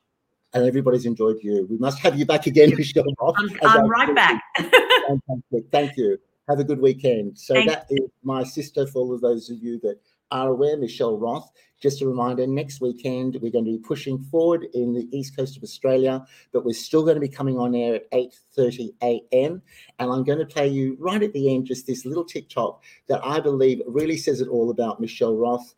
And 0.54 0.66
everybody's 0.66 1.06
enjoyed 1.06 1.38
you. 1.40 1.66
We 1.70 1.78
must 1.78 1.98
have 2.00 2.18
you 2.18 2.26
back 2.26 2.46
again, 2.46 2.70
Michelle. 2.76 3.04
I'm, 3.36 3.48
I'm 3.62 3.88
right 3.88 4.14
back. 4.14 4.42
Fantastic. 4.56 5.70
Thank 5.70 5.96
you. 5.96 6.18
Have 6.48 6.58
a 6.58 6.64
good 6.64 6.80
weekend. 6.80 7.38
So 7.38 7.54
Thank 7.54 7.70
that 7.70 7.86
is 7.88 8.10
my 8.22 8.42
sister 8.42 8.86
for 8.86 8.98
all 9.00 9.14
of 9.14 9.20
those 9.20 9.48
of 9.48 9.58
you 9.62 9.80
that 9.80 9.98
are 10.32 10.48
aware, 10.48 10.76
Michelle 10.76 11.18
Roth. 11.18 11.52
Just 11.80 12.00
a 12.00 12.06
reminder, 12.06 12.46
next 12.46 12.80
weekend 12.80 13.36
we're 13.42 13.50
going 13.50 13.64
to 13.64 13.72
be 13.72 13.78
pushing 13.78 14.18
forward 14.18 14.66
in 14.72 14.94
the 14.94 15.08
east 15.16 15.36
coast 15.36 15.56
of 15.56 15.64
Australia, 15.64 16.24
but 16.52 16.64
we're 16.64 16.74
still 16.74 17.02
going 17.02 17.16
to 17.16 17.20
be 17.20 17.28
coming 17.28 17.58
on 17.58 17.74
air 17.74 17.96
at 17.96 18.10
8:30 18.12 18.90
a.m. 19.02 19.60
And 19.98 20.10
I'm 20.10 20.24
going 20.24 20.38
to 20.38 20.46
play 20.46 20.68
you 20.68 20.96
right 20.98 21.22
at 21.22 21.32
the 21.32 21.52
end 21.54 21.66
just 21.66 21.86
this 21.86 22.04
little 22.04 22.24
TikTok 22.24 22.82
that 23.08 23.20
I 23.24 23.40
believe 23.40 23.82
really 23.86 24.16
says 24.16 24.40
it 24.40 24.48
all 24.48 24.70
about 24.70 25.00
Michelle 25.00 25.36
Roth. 25.36 25.74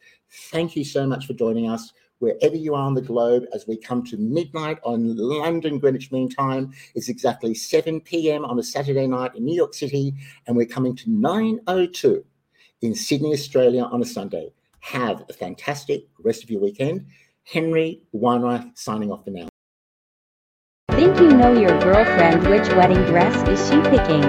Thank 0.50 0.76
you 0.76 0.84
so 0.84 1.06
much 1.06 1.26
for 1.26 1.32
joining 1.32 1.68
us. 1.68 1.92
Wherever 2.18 2.54
you 2.54 2.74
are 2.74 2.86
on 2.86 2.94
the 2.94 3.02
globe, 3.02 3.44
as 3.52 3.66
we 3.66 3.76
come 3.76 4.04
to 4.04 4.16
midnight 4.16 4.78
on 4.84 5.16
London 5.16 5.78
Greenwich 5.78 6.12
Mean 6.12 6.28
Time, 6.28 6.72
it's 6.94 7.08
exactly 7.08 7.54
7 7.54 8.00
p.m. 8.00 8.44
on 8.44 8.58
a 8.58 8.62
Saturday 8.62 9.06
night 9.06 9.34
in 9.34 9.44
New 9.44 9.56
York 9.56 9.74
City, 9.74 10.14
and 10.46 10.56
we're 10.56 10.66
coming 10.66 10.94
to 10.96 11.08
9:02 11.08 12.24
in 12.84 12.94
Sydney, 12.94 13.32
Australia 13.32 13.82
on 13.84 14.02
a 14.02 14.04
Sunday. 14.04 14.52
Have 14.80 15.24
a 15.30 15.32
fantastic 15.32 16.06
rest 16.22 16.44
of 16.44 16.50
your 16.50 16.60
weekend. 16.60 17.06
Henry 17.44 18.02
Weinreich 18.14 18.76
signing 18.76 19.10
off 19.10 19.24
for 19.24 19.30
now. 19.30 19.48
Think 20.90 21.18
you 21.18 21.28
know 21.28 21.58
your 21.58 21.78
girlfriend 21.80 22.46
which 22.46 22.68
wedding 22.76 23.02
dress 23.06 23.34
is 23.48 23.58
she 23.68 23.80
picking? 23.90 24.22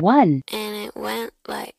1. 0.00 0.42
and 0.52 0.76
it 0.76 0.96
went 0.96 1.32
like 1.46 1.74